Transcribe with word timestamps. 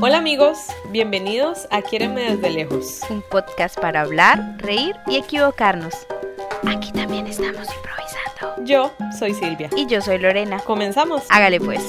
Hola 0.00 0.18
amigos, 0.18 0.58
bienvenidos 0.90 1.66
a 1.72 1.82
Quierenme 1.82 2.30
desde 2.30 2.50
lejos. 2.50 3.00
Un 3.10 3.20
podcast 3.20 3.76
para 3.80 4.02
hablar, 4.02 4.54
reír 4.58 4.94
y 5.08 5.16
equivocarnos. 5.16 5.92
Aquí 6.68 6.92
también 6.92 7.26
estamos 7.26 7.66
improvisando. 7.74 8.64
Yo 8.64 8.94
soy 9.18 9.34
Silvia. 9.34 9.68
Y 9.74 9.86
yo 9.86 10.00
soy 10.00 10.18
Lorena. 10.18 10.60
Comenzamos. 10.60 11.24
Hágale 11.30 11.58
pues. 11.58 11.82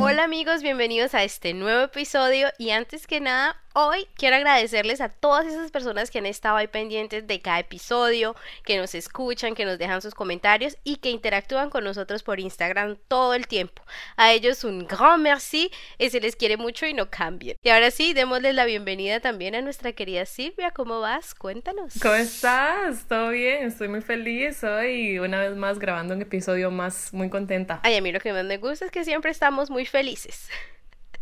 Hola 0.00 0.24
amigos, 0.24 0.60
bienvenidos 0.62 1.14
a 1.14 1.22
este 1.22 1.54
nuevo 1.54 1.82
episodio 1.82 2.48
y 2.58 2.70
antes 2.70 3.06
que 3.06 3.20
nada 3.20 3.56
Hoy 3.80 4.08
quiero 4.16 4.34
agradecerles 4.34 5.00
a 5.00 5.08
todas 5.08 5.46
esas 5.46 5.70
personas 5.70 6.10
que 6.10 6.18
han 6.18 6.26
estado 6.26 6.56
ahí 6.56 6.66
pendientes 6.66 7.28
de 7.28 7.40
cada 7.40 7.60
episodio, 7.60 8.34
que 8.64 8.76
nos 8.76 8.92
escuchan, 8.96 9.54
que 9.54 9.64
nos 9.64 9.78
dejan 9.78 10.02
sus 10.02 10.16
comentarios 10.16 10.76
y 10.82 10.96
que 10.96 11.10
interactúan 11.10 11.70
con 11.70 11.84
nosotros 11.84 12.24
por 12.24 12.40
Instagram 12.40 12.96
todo 13.06 13.34
el 13.34 13.46
tiempo. 13.46 13.80
A 14.16 14.32
ellos 14.32 14.64
un 14.64 14.88
gran 14.88 15.22
merci, 15.22 15.70
y 15.96 16.10
se 16.10 16.18
les 16.20 16.34
quiere 16.34 16.56
mucho 16.56 16.86
y 16.86 16.92
no 16.92 17.08
cambien. 17.08 17.56
Y 17.62 17.68
ahora 17.68 17.92
sí, 17.92 18.14
démosles 18.14 18.56
la 18.56 18.64
bienvenida 18.64 19.20
también 19.20 19.54
a 19.54 19.62
nuestra 19.62 19.92
querida 19.92 20.26
Silvia. 20.26 20.72
¿Cómo 20.72 20.98
vas? 20.98 21.36
Cuéntanos. 21.36 22.00
¿Cómo 22.02 22.14
estás? 22.14 23.06
¿Todo 23.06 23.28
bien? 23.28 23.64
Estoy 23.64 23.86
muy 23.86 24.00
feliz 24.00 24.64
hoy, 24.64 25.20
una 25.20 25.42
vez 25.42 25.54
más 25.54 25.78
grabando 25.78 26.14
un 26.14 26.22
episodio 26.22 26.72
más, 26.72 27.14
muy 27.14 27.30
contenta. 27.30 27.78
Ay, 27.84 27.94
a 27.94 28.02
mí 28.02 28.10
lo 28.10 28.18
que 28.18 28.32
más 28.32 28.44
me 28.44 28.56
gusta 28.56 28.86
es 28.86 28.90
que 28.90 29.04
siempre 29.04 29.30
estamos 29.30 29.70
muy 29.70 29.86
felices. 29.86 30.48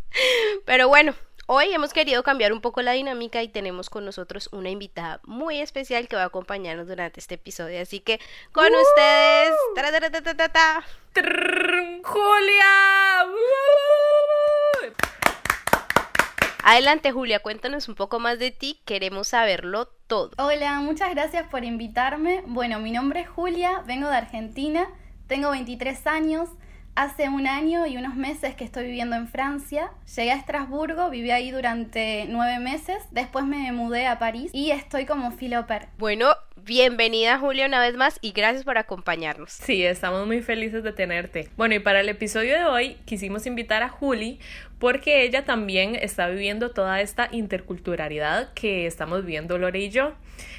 Pero 0.65 0.89
bueno, 0.89 1.15
Hoy 1.49 1.73
hemos 1.73 1.93
querido 1.93 2.25
cambiar 2.25 2.53
un 2.53 2.61
poco 2.61 2.83
la 2.83 2.91
dinámica 2.91 3.41
y 3.41 3.47
tenemos 3.47 3.89
con 3.89 4.05
nosotros 4.05 4.49
una 4.51 4.69
invitada 4.69 5.21
muy 5.23 5.61
especial 5.61 6.09
que 6.09 6.17
va 6.17 6.23
a 6.23 6.27
acompañarnos 6.27 6.89
durante 6.89 7.21
este 7.21 7.37
episodio. 7.37 7.81
Así 7.81 8.01
que 8.01 8.19
con 8.51 8.67
ustedes, 8.67 9.55
Julia. 12.03 13.27
Adelante 16.65 17.13
Julia, 17.13 17.39
cuéntanos 17.39 17.89
un 17.89 17.95
poco 17.95 18.19
más 18.19 18.41
de 18.41 18.51
ti, 18.51 18.81
queremos 18.85 19.29
saberlo 19.29 19.87
todo. 20.09 20.33
Hola, 20.39 20.81
muchas 20.81 21.11
gracias 21.11 21.47
por 21.49 21.63
invitarme. 21.63 22.43
Bueno, 22.47 22.81
mi 22.81 22.91
nombre 22.91 23.21
es 23.21 23.29
Julia, 23.29 23.85
vengo 23.87 24.09
de 24.09 24.17
Argentina, 24.17 24.89
tengo 25.29 25.51
23 25.51 26.09
años. 26.09 26.49
Hace 26.97 27.29
un 27.29 27.47
año 27.47 27.87
y 27.87 27.99
unos 27.99 28.15
meses 28.15 28.55
que 28.55 28.65
estoy 28.65 28.87
viviendo 28.87 29.17
en 29.17 29.29
Francia. 29.29 29.91
Llegué 30.17 30.33
a 30.33 30.37
Estrasburgo, 30.37 31.11
viví 31.11 31.31
ahí 31.31 31.51
durante 31.51 32.25
nueve 32.27 32.59
meses. 32.59 32.97
Después 33.11 33.45
me 33.45 33.71
mudé 33.73 34.07
a 34.07 34.19
París 34.19 34.51
y 34.55 34.71
estoy 34.71 35.05
como 35.05 35.31
filoper. 35.31 35.89
Bueno, 35.99 36.29
bienvenida 36.57 37.39
Julia 37.39 37.67
una 37.67 37.81
vez 37.81 37.97
más 37.97 38.19
y 38.23 38.33
gracias 38.33 38.65
por 38.65 38.79
acompañarnos. 38.79 39.53
Sí, 39.53 39.85
estamos 39.85 40.27
muy 40.27 40.41
felices 40.41 40.83
de 40.83 40.93
tenerte. 40.93 41.51
Bueno, 41.59 41.75
y 41.75 41.81
para 41.81 42.01
el 42.01 42.09
episodio 42.09 42.55
de 42.55 42.65
hoy 42.65 42.97
quisimos 43.05 43.45
invitar 43.45 43.83
a 43.83 43.91
Juli 43.91 44.41
porque 44.79 45.23
ella 45.23 45.45
también 45.45 45.95
está 45.95 46.29
viviendo 46.29 46.71
toda 46.71 47.01
esta 47.01 47.29
interculturalidad 47.33 48.53
que 48.53 48.87
estamos 48.87 49.25
viviendo 49.25 49.59
Lore 49.59 49.81
y 49.81 49.91
yo. 49.91 50.13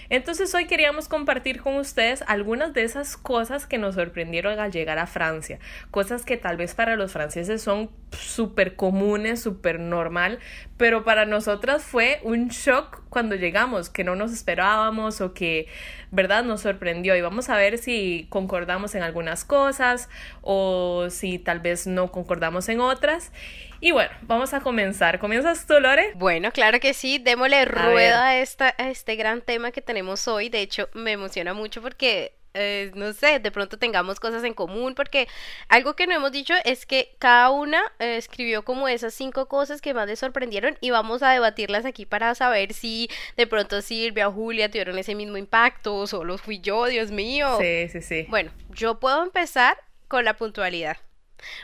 Entonces 0.09 0.53
hoy 0.55 0.65
queríamos 0.65 1.07
compartir 1.07 1.61
con 1.61 1.75
ustedes 1.75 2.23
algunas 2.27 2.73
de 2.73 2.83
esas 2.83 3.17
cosas 3.17 3.67
que 3.67 3.77
nos 3.77 3.95
sorprendieron 3.95 4.59
al 4.59 4.71
llegar 4.71 4.97
a 4.97 5.05
Francia, 5.05 5.59
cosas 5.91 6.23
que 6.23 6.37
tal 6.37 6.57
vez 6.57 6.73
para 6.73 6.95
los 6.95 7.11
franceses 7.11 7.61
son 7.61 7.89
súper 8.11 8.75
comunes, 8.75 9.41
súper 9.41 9.79
normal, 9.79 10.39
pero 10.77 11.03
para 11.03 11.25
nosotras 11.25 11.83
fue 11.83 12.19
un 12.23 12.49
shock 12.49 13.01
cuando 13.09 13.35
llegamos, 13.35 13.89
que 13.89 14.03
no 14.03 14.15
nos 14.15 14.31
esperábamos 14.31 15.21
o 15.21 15.33
que, 15.33 15.67
¿verdad?, 16.11 16.43
nos 16.43 16.61
sorprendió. 16.61 17.15
Y 17.15 17.21
vamos 17.21 17.49
a 17.49 17.57
ver 17.57 17.77
si 17.77 18.27
concordamos 18.29 18.95
en 18.95 19.03
algunas 19.03 19.43
cosas 19.43 20.09
o 20.41 21.07
si 21.09 21.39
tal 21.39 21.59
vez 21.59 21.87
no 21.87 22.11
concordamos 22.11 22.69
en 22.69 22.79
otras. 22.79 23.31
Y 23.79 23.91
bueno, 23.91 24.11
vamos 24.23 24.53
a 24.53 24.61
comenzar. 24.61 25.19
¿Comienzas 25.19 25.67
tú, 25.67 25.79
Lore? 25.79 26.13
Bueno, 26.15 26.51
claro 26.51 26.79
que 26.79 26.93
sí. 26.93 27.19
Démosle 27.19 27.65
rueda 27.65 28.27
a, 28.27 28.37
esta, 28.37 28.73
a 28.77 28.89
este 28.89 29.15
gran 29.15 29.41
tema 29.41 29.71
que 29.71 29.81
tenemos 29.81 30.27
hoy. 30.27 30.49
De 30.49 30.61
hecho, 30.61 30.89
me 30.93 31.11
emociona 31.11 31.53
mucho 31.53 31.81
porque 31.81 32.36
eh, 32.57 32.91
no 32.95 33.13
sé, 33.13 33.39
de 33.39 33.51
pronto 33.51 33.77
tengamos 33.77 34.19
cosas 34.19 34.43
en 34.43 34.53
común, 34.53 34.95
porque 34.95 35.27
algo 35.69 35.95
que 35.95 36.07
no 36.07 36.15
hemos 36.15 36.31
dicho 36.31 36.53
es 36.65 36.85
que 36.85 37.15
cada 37.19 37.49
una 37.51 37.81
eh, 37.99 38.17
escribió 38.17 38.63
como 38.63 38.87
esas 38.87 39.13
cinco 39.13 39.47
cosas 39.47 39.81
que 39.81 39.93
más 39.93 40.07
les 40.07 40.19
sorprendieron 40.19 40.77
y 40.81 40.89
vamos 40.89 41.23
a 41.23 41.31
debatirlas 41.31 41.85
aquí 41.85 42.05
para 42.05 42.33
saber 42.35 42.73
si 42.73 43.09
de 43.35 43.47
pronto 43.47 43.81
Silvia 43.81 44.27
o 44.27 44.31
Julia 44.31 44.69
tuvieron 44.69 44.97
ese 44.97 45.15
mismo 45.15 45.37
impacto 45.37 45.95
o 45.95 46.07
solo 46.07 46.37
fui 46.37 46.59
yo, 46.59 46.85
Dios 46.85 47.11
mío. 47.11 47.57
Sí, 47.59 47.87
sí, 47.89 48.01
sí. 48.01 48.25
Bueno, 48.29 48.51
yo 48.69 48.99
puedo 48.99 49.23
empezar 49.23 49.77
con 50.07 50.25
la 50.25 50.35
puntualidad 50.35 50.97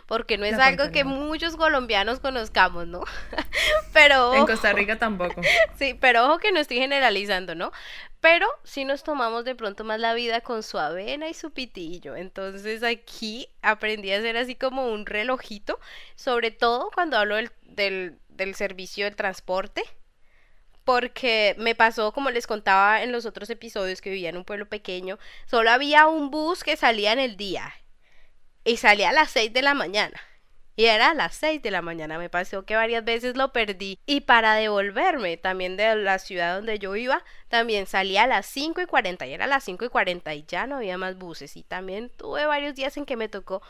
porque 0.07 0.37
no 0.37 0.45
es 0.45 0.57
algo 0.59 0.91
que 0.91 1.03
muchos 1.03 1.55
colombianos 1.55 2.19
conozcamos, 2.19 2.87
¿no? 2.87 3.03
pero 3.93 4.33
en 4.33 4.45
Costa 4.45 4.73
Rica 4.73 4.97
tampoco. 4.97 5.41
Sí, 5.77 5.97
pero 5.99 6.25
ojo 6.25 6.37
que 6.37 6.51
no 6.51 6.59
estoy 6.59 6.77
generalizando, 6.77 7.55
¿no? 7.55 7.71
Pero 8.23 8.47
sí 8.63 8.85
nos 8.85 9.03
tomamos 9.03 9.43
de 9.43 9.53
pronto 9.53 9.83
más 9.83 9.99
la 9.99 10.13
vida 10.13 10.39
con 10.39 10.63
su 10.63 10.79
avena 10.79 11.27
y 11.27 11.33
su 11.33 11.51
pitillo. 11.51 12.15
Entonces 12.15 12.81
aquí 12.81 13.49
aprendí 13.61 14.13
a 14.13 14.19
hacer 14.19 14.37
así 14.37 14.55
como 14.55 14.87
un 14.87 15.05
relojito, 15.05 15.77
sobre 16.15 16.49
todo 16.49 16.89
cuando 16.93 17.17
hablo 17.17 17.35
del, 17.35 17.51
del, 17.63 18.17
del 18.29 18.55
servicio 18.55 19.03
del 19.03 19.17
transporte 19.17 19.83
porque 20.85 21.55
me 21.57 21.75
pasó, 21.75 22.13
como 22.13 22.29
les 22.29 22.47
contaba 22.47 23.03
en 23.03 23.11
los 23.11 23.25
otros 23.25 23.49
episodios, 23.49 23.99
que 23.99 24.09
vivía 24.09 24.29
en 24.29 24.37
un 24.37 24.45
pueblo 24.45 24.69
pequeño, 24.69 25.19
solo 25.45 25.71
había 25.71 26.07
un 26.07 26.31
bus 26.31 26.63
que 26.63 26.77
salía 26.77 27.11
en 27.11 27.19
el 27.19 27.35
día 27.35 27.73
y 28.63 28.77
salía 28.77 29.09
a 29.09 29.13
las 29.13 29.31
6 29.31 29.51
de 29.51 29.61
la 29.63 29.73
mañana. 29.73 30.21
Y 30.75 30.85
era 30.85 31.11
a 31.11 31.13
las 31.13 31.35
6 31.35 31.61
de 31.61 31.69
la 31.69 31.81
mañana, 31.81 32.17
me 32.17 32.29
pasó 32.29 32.65
que 32.65 32.75
varias 32.75 33.05
veces 33.05 33.37
lo 33.37 33.53
perdí. 33.53 33.99
Y 34.05 34.21
para 34.21 34.55
devolverme 34.55 35.37
también 35.37 35.77
de 35.77 35.95
la 35.95 36.17
ciudad 36.17 36.55
donde 36.55 36.79
yo 36.79 36.95
iba, 36.95 37.23
también 37.47 37.85
salía 37.85 38.23
a 38.23 38.27
las 38.27 38.47
5 38.47 38.81
y 38.81 38.85
40 38.85 39.27
y 39.27 39.33
era 39.33 39.45
a 39.45 39.47
las 39.47 39.63
5 39.63 39.85
y 39.85 39.89
40 39.89 40.33
y 40.33 40.45
ya 40.47 40.65
no 40.65 40.77
había 40.77 40.97
más 40.97 41.17
buses. 41.17 41.55
Y 41.57 41.63
también 41.63 42.09
tuve 42.09 42.45
varios 42.45 42.73
días 42.73 42.97
en 42.97 43.05
que 43.05 43.15
me 43.15 43.29
tocó 43.29 43.61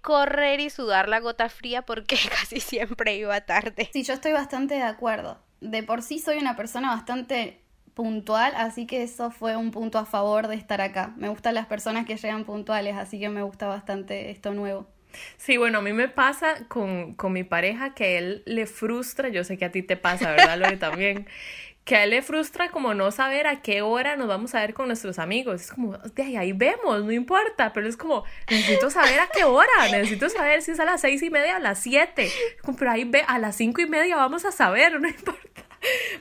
correr 0.00 0.60
y 0.60 0.70
sudar 0.70 1.08
la 1.08 1.20
gota 1.20 1.48
fría 1.48 1.82
porque 1.82 2.16
casi 2.30 2.60
siempre 2.60 3.16
iba 3.16 3.40
tarde. 3.42 3.88
Sí, 3.92 4.02
yo 4.02 4.14
estoy 4.14 4.32
bastante 4.32 4.74
de 4.74 4.82
acuerdo. 4.82 5.38
De 5.60 5.82
por 5.82 6.02
sí 6.02 6.18
soy 6.18 6.38
una 6.38 6.56
persona 6.56 6.88
bastante 6.88 7.62
puntual, 7.94 8.52
así 8.56 8.86
que 8.86 9.02
eso 9.02 9.30
fue 9.30 9.56
un 9.56 9.72
punto 9.72 9.98
a 9.98 10.06
favor 10.06 10.46
de 10.46 10.54
estar 10.54 10.80
acá. 10.80 11.14
Me 11.16 11.28
gustan 11.28 11.54
las 11.54 11.66
personas 11.66 12.06
que 12.06 12.16
llegan 12.16 12.44
puntuales, 12.44 12.96
así 12.96 13.18
que 13.18 13.28
me 13.28 13.42
gusta 13.42 13.66
bastante 13.66 14.30
esto 14.30 14.54
nuevo. 14.54 14.86
Sí, 15.36 15.56
bueno, 15.56 15.78
a 15.78 15.82
mí 15.82 15.92
me 15.92 16.08
pasa 16.08 16.66
con, 16.68 17.14
con 17.14 17.32
mi 17.32 17.44
pareja 17.44 17.94
que 17.94 18.18
él 18.18 18.42
le 18.46 18.66
frustra, 18.66 19.28
yo 19.28 19.44
sé 19.44 19.56
que 19.56 19.64
a 19.64 19.72
ti 19.72 19.82
te 19.82 19.96
pasa, 19.96 20.30
¿verdad, 20.30 20.58
Lore? 20.58 20.76
También, 20.78 21.26
que 21.88 21.96
a 21.96 22.04
él 22.04 22.10
le 22.10 22.20
frustra 22.20 22.70
como 22.70 22.92
no 22.92 23.10
saber 23.10 23.46
a 23.46 23.62
qué 23.62 23.80
hora 23.80 24.14
nos 24.16 24.28
vamos 24.28 24.54
a 24.54 24.60
ver 24.60 24.74
con 24.74 24.88
nuestros 24.88 25.18
amigos. 25.18 25.62
Es 25.62 25.70
como, 25.70 25.96
de 25.96 26.22
ahí, 26.22 26.36
ahí 26.36 26.52
vemos, 26.52 27.02
no 27.02 27.12
importa, 27.12 27.72
pero 27.72 27.88
es 27.88 27.96
como, 27.96 28.24
necesito 28.50 28.90
saber 28.90 29.18
a 29.20 29.28
qué 29.28 29.44
hora, 29.44 29.88
necesito 29.90 30.28
saber 30.28 30.60
si 30.60 30.72
es 30.72 30.80
a 30.80 30.84
las 30.84 31.00
seis 31.00 31.22
y 31.22 31.30
media, 31.30 31.56
a 31.56 31.60
las 31.60 31.80
siete, 31.80 32.30
pero 32.78 32.90
ahí 32.90 33.04
ve, 33.04 33.24
a 33.26 33.38
las 33.38 33.56
cinco 33.56 33.80
y 33.80 33.86
media 33.86 34.16
vamos 34.16 34.44
a 34.44 34.52
saber, 34.52 35.00
no 35.00 35.08
importa. 35.08 35.62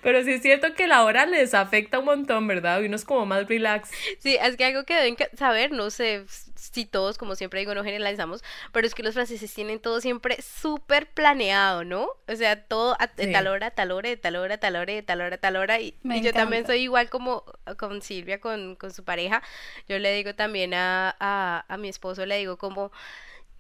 Pero 0.02 0.24
sí 0.24 0.32
es 0.32 0.42
cierto 0.42 0.74
que 0.74 0.88
la 0.88 1.04
hora 1.04 1.26
les 1.26 1.54
afecta 1.54 2.00
un 2.00 2.06
montón, 2.06 2.48
¿verdad? 2.48 2.80
Y 2.82 2.86
uno 2.86 2.96
es 2.96 3.04
como 3.04 3.26
más 3.26 3.48
relax. 3.48 3.90
Sí, 4.20 4.38
es 4.42 4.56
que 4.56 4.64
algo 4.64 4.86
que 4.86 4.96
deben 4.96 5.18
saber, 5.36 5.72
no 5.72 5.90
sé 5.90 6.24
si 6.58 6.86
todos, 6.86 7.18
como 7.18 7.36
siempre 7.36 7.60
digo, 7.60 7.74
no 7.74 7.84
generalizamos, 7.84 8.44
pero 8.72 8.88
es 8.88 8.96
que 8.96 9.04
los 9.04 9.14
franceses 9.14 9.54
tienen 9.54 9.80
todo 9.80 10.02
siempre 10.02 10.42
súper 10.42 11.08
planeado, 11.08 11.84
¿no? 11.84 12.10
O 12.28 12.36
sea, 12.36 12.64
todo 12.64 12.96
a 13.00 13.08
tal 13.08 13.48
hora, 13.48 13.72
tal 13.72 13.92
hora, 13.92 14.10
de 14.10 14.18
tal 14.18 14.36
hora, 14.36 14.58
tal 14.58 14.76
hora, 14.76 14.94
de 14.94 15.04
tal 15.04 15.22
hora, 15.22 15.38
tal 15.38 15.56
hora. 15.56 15.80
Y, 15.80 15.96
yo 16.22 16.34
también 16.34 16.66
soy 16.66 16.82
igual 16.82 17.10
como 17.10 17.44
con 17.78 18.02
Silvia, 18.02 18.42
con, 18.42 18.76
con 18.76 18.92
su 18.92 19.04
pareja. 19.04 19.42
Yo 19.88 20.00
le 20.00 20.14
digo 20.14 20.36
también 20.36 20.74
a, 20.74 21.16
a, 21.20 21.66
a 21.68 21.78
mi 21.78 21.90
esposo, 21.90 22.26
le 22.26 22.38
digo 22.38 22.58
como, 22.58 22.92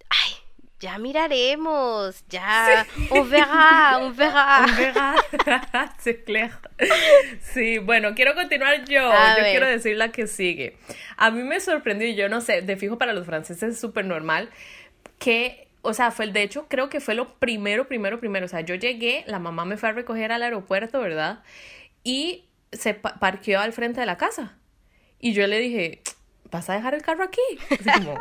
ay, 0.09 0.46
ya 0.79 0.97
miraremos, 0.99 2.23
ya, 2.29 2.85
sí. 2.95 3.07
on 3.09 3.29
verra, 3.29 3.97
on 3.99 4.15
verra. 4.15 4.65
On 4.65 4.75
verra, 4.75 5.15
c'est 5.99 6.23
clair. 6.23 6.51
Sí, 7.41 7.79
bueno, 7.79 8.13
quiero 8.13 8.35
continuar 8.35 8.85
yo, 8.85 9.11
yo 9.11 9.43
quiero 9.43 9.65
decir 9.65 9.97
la 9.97 10.11
que 10.11 10.27
sigue. 10.27 10.77
A 11.17 11.31
mí 11.31 11.43
me 11.43 11.59
sorprendió, 11.59 12.07
y 12.07 12.15
yo 12.15 12.29
no 12.29 12.41
sé, 12.41 12.61
de 12.61 12.77
fijo 12.77 12.97
para 12.97 13.13
los 13.13 13.25
franceses 13.25 13.73
es 13.73 13.79
súper 13.79 14.05
normal, 14.05 14.49
que, 15.17 15.67
o 15.81 15.93
sea, 15.93 16.11
fue 16.11 16.25
el, 16.25 16.33
de 16.33 16.43
hecho, 16.43 16.67
creo 16.67 16.89
que 16.89 16.99
fue 16.99 17.15
lo 17.15 17.35
primero, 17.39 17.87
primero, 17.87 18.19
primero, 18.19 18.45
o 18.45 18.49
sea, 18.49 18.61
yo 18.61 18.75
llegué, 18.75 19.23
la 19.27 19.39
mamá 19.39 19.65
me 19.65 19.77
fue 19.77 19.89
a 19.89 19.93
recoger 19.93 20.31
al 20.31 20.43
aeropuerto, 20.43 20.99
¿verdad? 20.99 21.43
Y 22.03 22.45
se 22.71 22.93
parqueó 22.93 23.59
al 23.59 23.73
frente 23.73 23.99
de 23.99 24.05
la 24.05 24.17
casa. 24.17 24.57
Y 25.19 25.33
yo 25.33 25.47
le 25.47 25.57
dije, 25.57 26.01
¿vas 26.51 26.69
a 26.69 26.73
dejar 26.73 26.93
el 26.93 27.01
carro 27.01 27.23
aquí? 27.23 27.41
Así 27.71 27.89
como, 28.03 28.19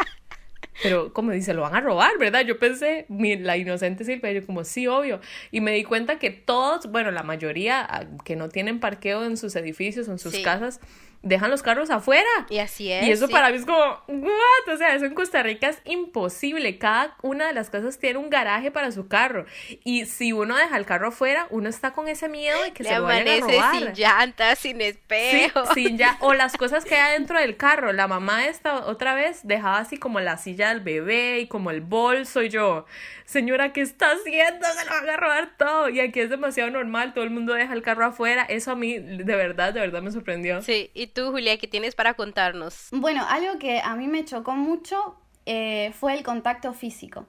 pero 0.82 1.12
como 1.12 1.32
dice, 1.32 1.54
lo 1.54 1.62
van 1.62 1.74
a 1.74 1.80
robar, 1.80 2.18
¿verdad? 2.18 2.44
Yo 2.44 2.58
pensé, 2.58 3.06
la 3.08 3.56
inocente 3.56 4.04
Silvia, 4.04 4.32
yo 4.32 4.44
como, 4.44 4.64
sí, 4.64 4.86
obvio. 4.86 5.20
Y 5.50 5.60
me 5.60 5.72
di 5.72 5.84
cuenta 5.84 6.18
que 6.18 6.30
todos, 6.30 6.90
bueno, 6.90 7.10
la 7.10 7.22
mayoría 7.22 7.86
ah, 7.88 8.04
que 8.24 8.36
no 8.36 8.48
tienen 8.48 8.80
parqueo 8.80 9.24
en 9.24 9.36
sus 9.36 9.56
edificios 9.56 10.08
o 10.08 10.12
en 10.12 10.18
sus 10.18 10.38
casas, 10.38 10.80
dejan 11.26 11.50
los 11.50 11.62
carros 11.62 11.90
afuera. 11.90 12.28
Y 12.48 12.58
así 12.58 12.90
es. 12.90 13.04
Y 13.06 13.10
eso 13.10 13.26
sí. 13.26 13.32
para 13.32 13.50
mí 13.50 13.56
es 13.56 13.66
como, 13.66 13.78
¿what? 14.06 14.72
O 14.72 14.76
sea, 14.76 14.94
eso 14.94 15.04
en 15.06 15.14
Costa 15.14 15.42
Rica 15.42 15.68
es 15.68 15.80
imposible. 15.84 16.78
Cada 16.78 17.16
una 17.22 17.48
de 17.48 17.52
las 17.52 17.68
casas 17.68 17.98
tiene 17.98 18.18
un 18.18 18.30
garaje 18.30 18.70
para 18.70 18.92
su 18.92 19.08
carro. 19.08 19.44
Y 19.84 20.06
si 20.06 20.32
uno 20.32 20.56
deja 20.56 20.76
el 20.76 20.86
carro 20.86 21.08
afuera, 21.08 21.48
uno 21.50 21.68
está 21.68 21.92
con 21.92 22.08
ese 22.08 22.28
miedo 22.28 22.62
de 22.62 22.72
que 22.72 22.84
Le 22.84 22.90
se 22.90 22.94
lo 22.96 23.02
vayan 23.02 23.42
a 23.42 23.46
robar. 23.46 23.74
sin 23.74 23.92
llantas, 23.94 24.58
sin 24.60 24.80
espejo. 24.80 25.64
sí, 25.74 25.96
ya. 25.96 26.16
O 26.20 26.32
las 26.32 26.56
cosas 26.56 26.84
que 26.84 26.94
hay 26.94 27.14
dentro 27.14 27.40
del 27.40 27.56
carro. 27.56 27.92
La 27.92 28.06
mamá 28.06 28.46
esta 28.46 28.86
otra 28.86 29.14
vez 29.14 29.40
dejaba 29.42 29.78
así 29.78 29.96
como 29.96 30.20
la 30.20 30.36
silla 30.36 30.68
del 30.68 30.80
bebé 30.80 31.40
y 31.40 31.48
como 31.48 31.70
el 31.72 31.80
bolso. 31.80 32.42
Y 32.42 32.50
yo, 32.50 32.86
señora, 33.24 33.72
¿qué 33.72 33.80
está 33.80 34.12
haciendo? 34.12 34.64
Se 34.66 34.84
lo 34.84 34.90
van 34.92 35.10
a 35.10 35.16
robar 35.16 35.56
todo. 35.56 35.88
Y 35.88 35.98
aquí 36.00 36.20
es 36.20 36.30
demasiado 36.30 36.70
normal. 36.70 37.14
Todo 37.14 37.24
el 37.24 37.30
mundo 37.30 37.52
deja 37.54 37.72
el 37.72 37.82
carro 37.82 38.06
afuera. 38.06 38.44
Eso 38.44 38.70
a 38.70 38.76
mí, 38.76 38.98
de 38.98 39.36
verdad, 39.36 39.72
de 39.72 39.80
verdad 39.80 40.02
me 40.02 40.12
sorprendió. 40.12 40.62
Sí, 40.62 40.90
y 40.94 41.08
tú, 41.16 41.30
Julia, 41.32 41.56
¿qué 41.58 41.66
tienes 41.66 41.94
para 41.96 42.14
contarnos? 42.14 42.88
Bueno, 42.92 43.24
algo 43.28 43.58
que 43.58 43.80
a 43.80 43.96
mí 43.96 44.06
me 44.06 44.24
chocó 44.24 44.52
mucho 44.52 45.16
eh, 45.46 45.92
fue 45.98 46.14
el 46.14 46.22
contacto 46.22 46.72
físico. 46.74 47.26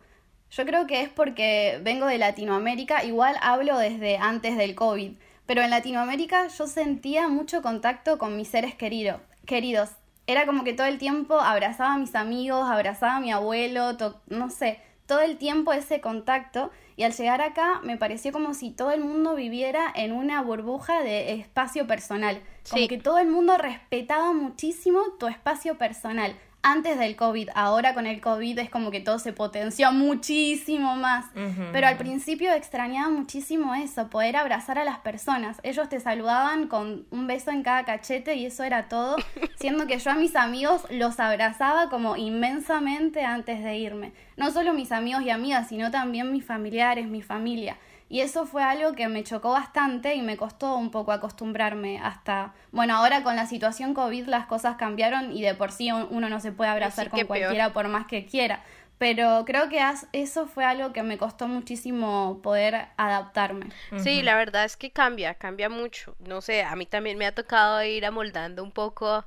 Yo 0.52 0.66
creo 0.66 0.86
que 0.88 1.02
es 1.02 1.10
porque 1.10 1.80
vengo 1.84 2.06
de 2.06 2.18
Latinoamérica, 2.18 3.04
igual 3.04 3.36
hablo 3.42 3.78
desde 3.78 4.18
antes 4.18 4.58
del 4.58 4.76
COVID, 4.76 5.14
pero 5.46 5.62
en 5.62 5.70
Latinoamérica 5.70 6.48
yo 6.48 6.68
sentía 6.68 7.28
mucho 7.30 7.62
contacto 7.62 8.18
con 8.18 8.36
mis 8.38 8.50
seres 8.50 8.76
querido- 8.76 9.22
queridos. 9.46 9.90
Era 10.28 10.46
como 10.46 10.66
que 10.66 10.74
todo 10.74 10.88
el 10.88 10.98
tiempo 10.98 11.40
abrazaba 11.40 11.94
a 11.94 11.98
mis 11.98 12.14
amigos, 12.14 12.70
abrazaba 12.70 13.16
a 13.16 13.20
mi 13.22 13.32
abuelo, 13.32 13.96
no 14.28 14.50
sé, 14.50 14.82
todo 15.08 15.22
el 15.22 15.38
tiempo 15.38 15.74
ese 15.74 16.02
contacto 16.02 16.70
y 16.96 17.04
al 17.04 17.14
llegar 17.14 17.42
acá 17.42 17.80
me 17.84 17.98
pareció 17.98 18.32
como 18.32 18.54
si 18.54 18.72
todo 18.72 18.92
el 18.92 19.02
mundo 19.04 19.36
viviera 19.36 19.92
en 19.96 20.12
una 20.12 20.42
burbuja 20.42 21.02
de 21.02 21.34
espacio 21.34 21.88
personal, 21.88 22.42
como 22.70 22.82
Sí. 22.84 22.88
que 22.88 22.98
todo 22.98 23.18
el 23.18 23.28
mundo 23.28 23.58
respetaba 23.58 24.34
muchísimo 24.34 25.00
tu 25.20 25.28
espacio 25.28 25.78
personal. 25.78 26.36
Antes 26.64 27.00
del 27.00 27.16
COVID, 27.16 27.50
ahora 27.56 27.94
con 27.94 28.08
el 28.08 28.20
COVID 28.20 28.60
es 28.60 28.70
como 28.70 28.92
que 28.92 29.00
todo 29.00 29.20
se 29.20 29.32
potenció 29.32 29.92
muchísimo 29.92 30.96
más. 30.96 31.26
Pero 31.72 31.88
al 31.88 31.98
principio 31.98 32.52
extrañaba 32.52 33.10
muchísimo 33.10 33.74
eso, 33.74 34.10
poder 34.10 34.36
abrazar 34.36 34.78
a 34.78 34.84
las 34.84 34.98
personas. 34.98 35.60
Ellos 35.64 35.88
te 35.88 36.00
saludaban 36.00 36.68
con 36.68 37.06
un 37.12 37.28
beso 37.28 37.52
en 37.52 37.64
cada 37.64 37.86
cachete 37.86 38.36
y 38.36 38.46
eso 38.46 38.64
era 38.64 38.90
todo, 38.90 39.16
siendo 39.56 39.88
que 39.88 40.00
yo 40.00 40.12
a 40.12 40.16
mis 40.16 40.36
amigos 40.36 40.84
los 40.90 41.20
abrazaba 41.20 41.90
como 41.90 42.18
inmensamente 42.18 43.24
antes 43.24 43.64
de 43.64 43.78
irme. 43.78 44.12
No 44.36 44.52
solo 44.52 44.74
mis 44.74 44.92
amigos 44.92 45.22
y 45.24 45.30
amigas, 45.30 45.70
sino 45.70 45.90
también 45.90 46.34
mis 46.34 46.44
familiares, 46.44 47.08
mi 47.08 47.22
familia. 47.22 47.78
Y 48.10 48.22
eso 48.22 48.46
fue 48.46 48.64
algo 48.64 48.94
que 48.94 49.08
me 49.08 49.24
chocó 49.24 49.52
bastante 49.52 50.16
y 50.16 50.22
me 50.22 50.38
costó 50.38 50.76
un 50.76 50.92
poco 50.92 51.12
acostumbrarme 51.12 52.00
hasta, 52.02 52.54
bueno, 52.72 52.96
ahora 52.96 53.22
con 53.24 53.36
la 53.36 53.46
situación 53.48 53.94
COVID 53.94 54.28
las 54.28 54.46
cosas 54.46 54.78
cambiaron 54.78 55.32
y 55.32 55.42
de 55.42 55.56
por 55.56 55.72
sí 55.72 55.92
un- 55.92 56.08
uno 56.10 56.30
no 56.30 56.40
se 56.40 56.52
puede 56.52 56.70
abrazar 56.70 57.06
sí, 57.06 57.10
con 57.12 57.20
peor. 57.20 57.28
cualquiera 57.28 57.74
por 57.74 57.88
más 57.90 58.08
que 58.08 58.26
quiera. 58.26 58.64
Pero 58.98 59.44
creo 59.46 59.70
que 59.70 59.80
eso 60.14 60.48
fue 60.48 60.66
algo 60.66 60.92
que 60.92 61.04
me 61.04 61.20
costó 61.20 61.48
muchísimo 61.48 62.40
poder 62.42 62.88
adaptarme. 62.98 63.68
Sí, 63.98 64.24
la 64.24 64.36
verdad 64.36 64.66
es 64.66 64.76
que 64.76 64.90
cambia, 64.90 65.36
cambia 65.36 65.70
mucho. 65.70 66.16
No 66.20 66.42
sé, 66.42 66.64
a 66.64 66.76
mí 66.76 66.88
también 66.88 67.18
me 67.18 67.28
ha 67.28 67.36
tocado 67.36 67.84
ir 67.84 68.06
amoldando 68.08 68.64
un 68.64 68.72
poco 68.72 69.26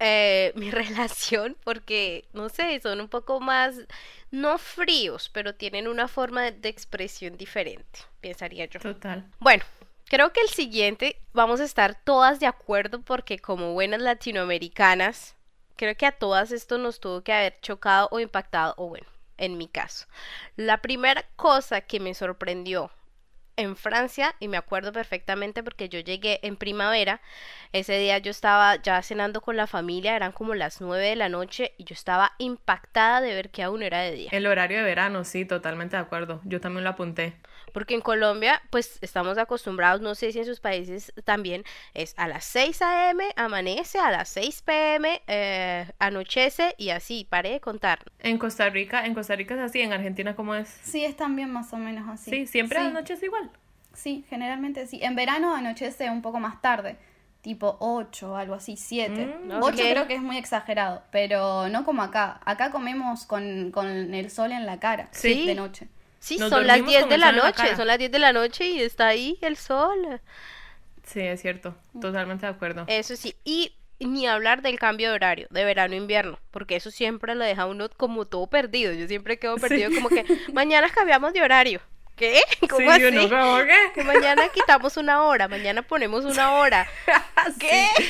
eh, 0.00 0.52
mi 0.56 0.70
relación 0.70 1.56
porque, 1.62 2.24
no 2.32 2.48
sé, 2.48 2.80
son 2.80 3.00
un 3.00 3.08
poco 3.08 3.38
más, 3.38 3.76
no 4.30 4.58
fríos, 4.58 5.28
pero 5.28 5.54
tienen 5.54 5.86
una 5.86 6.08
forma 6.08 6.50
de, 6.50 6.68
expresión 6.68 7.36
diferente, 7.36 8.00
pensaría 8.20 8.64
yo. 8.64 8.80
Total. 8.80 9.24
Bueno, 9.38 9.62
creo 10.06 10.32
que 10.32 10.40
el 10.40 10.48
siguiente 10.48 11.20
vamos 11.32 11.60
a 11.60 11.64
estar 11.64 12.02
todas 12.02 12.40
de 12.40 12.46
acuerdo 12.46 13.02
porque 13.02 13.38
como 13.38 13.74
buenas 13.74 14.00
latinoamericanas, 14.00 15.36
creo 15.76 15.94
que 15.94 16.06
a 16.06 16.12
todas 16.12 16.50
esto 16.50 16.78
nos 16.78 16.98
tuvo 16.98 17.22
que 17.22 17.32
haber 17.32 17.60
chocado 17.60 18.08
o 18.10 18.20
impactado, 18.20 18.74
o 18.78 18.88
bueno, 18.88 19.06
en 19.36 19.58
mi 19.58 19.68
caso. 19.68 20.06
La 20.56 20.80
primera 20.80 21.26
cosa 21.36 21.82
que 21.82 22.00
me 22.00 22.14
sorprendió 22.14 22.90
en 23.60 23.76
Francia, 23.76 24.34
y 24.40 24.48
me 24.48 24.56
acuerdo 24.56 24.92
perfectamente 24.92 25.62
porque 25.62 25.88
yo 25.88 26.00
llegué 26.00 26.40
en 26.42 26.56
primavera, 26.56 27.20
ese 27.72 27.98
día 27.98 28.18
yo 28.18 28.30
estaba 28.30 28.76
ya 28.76 29.00
cenando 29.02 29.40
con 29.40 29.56
la 29.56 29.66
familia, 29.66 30.16
eran 30.16 30.32
como 30.32 30.54
las 30.54 30.80
nueve 30.80 31.06
de 31.06 31.16
la 31.16 31.28
noche 31.28 31.74
y 31.78 31.84
yo 31.84 31.94
estaba 31.94 32.32
impactada 32.38 33.20
de 33.20 33.34
ver 33.34 33.50
que 33.50 33.62
aún 33.62 33.82
era 33.82 34.00
de 34.00 34.12
día. 34.12 34.28
El 34.32 34.46
horario 34.46 34.78
de 34.78 34.84
verano, 34.84 35.24
sí, 35.24 35.44
totalmente 35.44 35.96
de 35.96 36.02
acuerdo. 36.02 36.40
Yo 36.44 36.60
también 36.60 36.84
lo 36.84 36.90
apunté. 36.90 37.34
Porque 37.72 37.94
en 37.94 38.00
Colombia, 38.00 38.60
pues 38.70 38.98
estamos 39.00 39.38
acostumbrados, 39.38 40.00
no 40.00 40.14
sé 40.14 40.32
si 40.32 40.38
en 40.38 40.44
sus 40.44 40.60
países 40.60 41.12
también, 41.24 41.64
es 41.94 42.14
a 42.16 42.28
las 42.28 42.44
6 42.44 42.82
a.m. 42.82 43.24
amanece, 43.36 43.98
a 43.98 44.10
las 44.10 44.28
6 44.30 44.62
p.m. 44.62 45.22
eh, 45.26 45.86
anochece 45.98 46.74
y 46.78 46.90
así, 46.90 47.26
paré 47.28 47.50
de 47.50 47.60
contar. 47.60 48.00
En 48.18 48.38
Costa 48.38 48.68
Rica, 48.70 49.06
en 49.06 49.14
Costa 49.14 49.36
Rica 49.36 49.54
es 49.54 49.60
así, 49.60 49.80
en 49.80 49.92
Argentina 49.92 50.34
cómo 50.36 50.54
es. 50.54 50.68
Sí, 50.82 51.04
es 51.04 51.16
también 51.16 51.50
más 51.50 51.72
o 51.72 51.76
menos 51.76 52.08
así. 52.08 52.30
Sí, 52.30 52.46
siempre 52.46 52.78
sí. 52.78 52.84
la 52.84 52.90
noche 52.90 53.14
es 53.14 53.22
igual. 53.22 53.50
Sí, 53.92 54.24
generalmente 54.30 54.86
sí. 54.86 55.00
En 55.02 55.16
verano 55.16 55.54
anochece 55.54 56.10
un 56.10 56.22
poco 56.22 56.38
más 56.38 56.62
tarde, 56.62 56.96
tipo 57.42 57.76
8 57.80 58.32
o 58.32 58.36
algo 58.36 58.54
así, 58.54 58.76
7. 58.76 59.26
Mm, 59.44 59.50
8 59.52 59.66
ok. 59.66 59.74
creo 59.74 60.06
que 60.06 60.14
es 60.14 60.22
muy 60.22 60.36
exagerado, 60.38 61.02
pero 61.10 61.68
no 61.68 61.84
como 61.84 62.02
acá. 62.02 62.40
Acá 62.44 62.70
comemos 62.70 63.26
con, 63.26 63.70
con 63.72 63.86
el 64.14 64.30
sol 64.30 64.52
en 64.52 64.66
la 64.66 64.78
cara 64.78 65.08
Sí. 65.12 65.46
de 65.46 65.54
noche. 65.54 65.88
Sí, 66.20 66.36
Nos 66.38 66.50
son 66.50 66.66
las 66.66 66.76
dormimos 66.78 66.90
10 66.90 67.00
con 67.02 67.10
de 67.10 67.18
la 67.18 67.32
noche, 67.32 67.76
son 67.76 67.86
las 67.86 67.98
10 67.98 68.12
de 68.12 68.18
la 68.18 68.32
noche 68.32 68.66
y 68.68 68.80
está 68.82 69.08
ahí 69.08 69.38
el 69.40 69.56
sol. 69.56 70.20
Sí, 71.04 71.20
es 71.20 71.40
cierto. 71.40 71.74
Totalmente 72.00 72.46
de 72.46 72.52
acuerdo. 72.52 72.84
Eso 72.86 73.16
sí, 73.16 73.34
y 73.44 73.74
ni 73.98 74.26
hablar 74.26 74.62
del 74.62 74.78
cambio 74.78 75.08
de 75.08 75.14
horario, 75.14 75.46
de 75.50 75.64
verano 75.64 75.94
a 75.94 75.96
invierno, 75.96 76.38
porque 76.50 76.76
eso 76.76 76.90
siempre 76.90 77.34
lo 77.34 77.44
deja 77.44 77.66
uno 77.66 77.88
como 77.96 78.26
todo 78.26 78.46
perdido. 78.46 78.92
Yo 78.92 79.08
siempre 79.08 79.38
quedo 79.38 79.56
perdido 79.56 79.90
como 79.94 80.08
que 80.08 80.24
mañana 80.52 80.88
cambiamos 80.90 81.32
de 81.32 81.42
horario. 81.42 81.80
¿Qué? 82.16 82.40
¿Cómo 82.68 82.80
sí, 82.94 83.02
así? 83.02 83.04
uno 83.06 83.28
como 83.30 83.58
que- 83.64 83.92
Que 83.94 84.04
mañana 84.04 84.48
quitamos 84.52 84.96
una 84.98 85.22
hora, 85.22 85.48
mañana 85.48 85.80
ponemos 85.82 86.24
una 86.26 86.52
hora. 86.52 86.86
¿Qué? 87.58 87.86
Sí, 87.96 88.04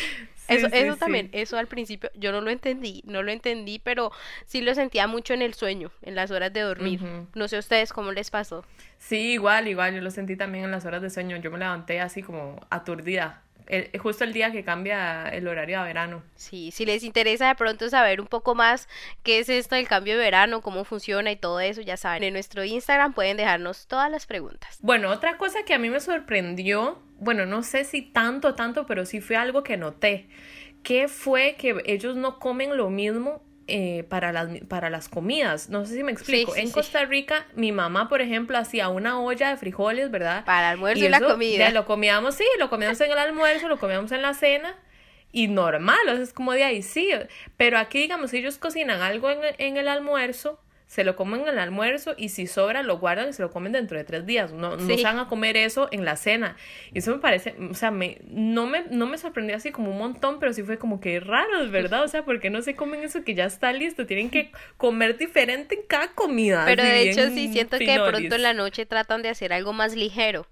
Eso, 0.51 0.69
sí, 0.69 0.77
eso 0.77 0.95
sí. 0.95 1.01
también, 1.01 1.29
eso 1.33 1.57
al 1.57 1.67
principio 1.67 2.11
yo 2.15 2.33
no 2.33 2.41
lo 2.41 2.51
entendí, 2.51 3.03
no 3.07 3.23
lo 3.23 3.33
entendí, 3.33 3.79
pero 3.79 4.13
sí 4.47 4.61
lo 4.61 4.75
sentía 4.75 5.07
mucho 5.07 5.35
en 5.35 5.43
el 5.43 5.55
sueño, 5.55 5.91
en 6.03 6.15
las 6.15 6.31
horas 6.31 6.53
de 6.53 6.61
dormir. 6.61 7.01
No 7.35 7.49
sé 7.49 7.57
a 7.57 7.61
ustedes 7.61 7.93
cómo 7.93 8.13
les 8.13 8.31
pasó. 8.31 8.65
Sí, 8.99 9.33
igual, 9.33 9.69
igual. 9.69 9.95
Yo 9.95 10.01
lo 10.01 10.11
sentí 10.11 10.37
también 10.37 10.65
en 10.65 10.71
las 10.71 10.85
horas 10.85 11.03
de 11.03 11.11
sueño. 11.11 11.37
Yo 11.39 11.51
me 11.51 11.59
levanté 11.59 12.01
así 12.01 12.23
como 12.23 12.61
aturdida. 12.71 13.43
El- 13.71 13.99
justo 14.01 14.25
el 14.25 14.33
día 14.33 14.51
que 14.51 14.65
cambia 14.65 15.29
el 15.29 15.47
horario 15.47 15.79
a 15.81 15.85
verano. 15.85 16.23
Sí, 16.35 16.71
si 16.73 16.85
les 16.85 17.05
interesa 17.05 17.47
de 17.49 17.55
pronto 17.55 17.89
saber 17.89 18.21
un 18.21 18.27
poco 18.27 18.55
más 18.57 18.89
qué 19.23 19.39
es 19.39 19.49
esto 19.49 19.77
del 19.77 19.87
cambio 19.87 20.15
de 20.15 20.21
verano, 20.21 20.61
cómo 20.61 20.85
funciona 20.85 21.31
y 21.31 21.37
todo 21.37 21.61
eso, 21.61 21.81
ya 21.81 21.97
saben, 21.97 22.25
en 22.25 22.33
nuestro 22.33 22.65
Instagram 22.65 23.13
pueden 23.15 23.37
dejarnos 23.37 23.87
todas 23.87 24.11
las 24.11 24.27
preguntas. 24.27 24.79
Bueno, 24.81 25.11
otra 25.11 25.37
cosa 25.39 25.63
que 25.65 25.73
a 25.75 25.79
mí 25.79 25.89
me 25.89 26.01
sorprendió, 26.01 27.01
bueno, 27.21 27.47
no 27.47 27.63
sé 27.63 27.85
si 27.85 28.03
tanto, 28.03 28.55
tanto, 28.55 28.87
pero 28.87 29.07
sí 29.07 29.21
fue 29.21 29.37
algo 29.37 29.63
que 29.63 29.77
noté, 29.77 30.29
que 30.83 31.07
fue 31.09 31.57
que 31.59 31.77
ellos 31.87 32.17
no 32.17 32.39
comen 32.39 32.77
lo 32.77 32.91
mismo 32.91 33.43
eh, 33.71 34.05
para, 34.05 34.33
las, 34.33 34.49
para 34.69 34.91
las 34.91 35.09
comidas. 35.09 35.69
No 35.69 35.87
sé 35.87 35.95
si 35.95 36.03
me 36.03 36.13
explico. 36.13 36.55
sí, 36.55 36.61
en. 36.61 36.71
Costa 36.71 37.05
Rica, 37.05 37.47
mi 37.55 37.73
mamá, 37.73 38.09
por 38.09 38.21
ejemplo, 38.21 38.59
hacía 38.59 38.89
una 38.89 39.21
olla 39.21 39.51
de 39.51 39.57
frijoles, 39.57 40.11
¿verdad? 40.11 40.45
Para 40.45 40.69
el 40.69 40.73
almuerzo 40.75 41.05
y 41.05 41.09
la 41.09 41.19
eso, 41.19 41.29
comida. 41.29 41.59
ya 41.59 41.71
lo 41.71 41.87
comíamos, 41.87 42.35
sí, 42.35 42.45
lo 42.59 42.69
comíamos 42.69 43.01
en 43.01 43.11
el 43.13 43.19
almuerzo, 43.19 43.69
lo 43.69 43.79
comíamos 43.79 44.13
en 44.13 44.23
la 44.23 44.35
cena. 44.35 44.75
Y 45.33 45.47
normal, 45.47 45.99
o 46.09 46.15
sea, 46.15 46.23
es 46.23 46.33
como 46.33 46.53
de 46.53 46.65
ahí, 46.65 46.83
sí. 46.83 47.09
Pero 47.57 47.79
aquí, 47.79 48.01
digamos, 48.01 48.31
si 48.31 48.39
ellos 48.39 48.59
cocinan 48.59 49.01
algo 49.01 49.31
en, 49.31 49.39
en 49.59 49.77
el 49.77 49.87
almuerzo, 49.87 50.61
se 50.91 51.05
lo 51.05 51.15
comen 51.15 51.43
en 51.43 51.51
el 51.51 51.59
almuerzo 51.61 52.17
y 52.19 52.31
si 52.31 52.49
sobra 52.49 52.83
lo 52.83 52.99
guardan 52.99 53.29
y 53.29 53.33
se 53.33 53.43
lo 53.43 53.53
comen 53.53 53.71
dentro 53.71 53.97
de 53.97 54.03
tres 54.03 54.27
días. 54.27 54.53
No, 54.53 54.77
no 54.77 54.97
se 54.97 55.01
van 55.05 55.21
a 55.21 55.29
comer 55.29 55.57
eso 55.57 55.87
en 55.93 56.05
la 56.05 56.17
cena. 56.17 56.57
Y 56.93 56.99
eso 56.99 57.13
me 57.13 57.19
parece, 57.19 57.55
o 57.71 57.75
sea, 57.75 57.93
me, 57.93 58.19
no, 58.27 58.67
me, 58.67 58.83
no 58.91 59.07
me 59.07 59.17
sorprendió 59.17 59.55
así 59.55 59.71
como 59.71 59.93
un 59.93 59.99
montón, 59.99 60.41
pero 60.41 60.53
sí 60.53 60.65
fue 60.65 60.79
como 60.79 61.01
que 61.01 61.21
raro, 61.21 61.71
verdad. 61.71 62.03
O 62.03 62.09
sea, 62.09 62.25
¿por 62.25 62.41
qué 62.41 62.51
no 62.51 62.61
se 62.61 62.75
comen 62.75 63.05
eso 63.05 63.23
que 63.23 63.37
ya 63.37 63.45
está 63.45 63.73
listo? 63.73 64.05
Tienen 64.05 64.31
que 64.31 64.51
comer 64.79 65.17
diferente 65.17 65.77
en 65.77 65.83
cada 65.87 66.09
comida. 66.09 66.65
Pero 66.67 66.83
de 66.83 67.09
hecho 67.09 67.29
sí 67.29 67.53
siento 67.53 67.79
que 67.79 67.87
de 67.87 68.09
pronto 68.09 68.35
en 68.35 68.43
la 68.43 68.53
noche 68.53 68.85
tratan 68.85 69.23
de 69.23 69.29
hacer 69.29 69.53
algo 69.53 69.73
más 69.73 69.95
ligero. 69.95 70.49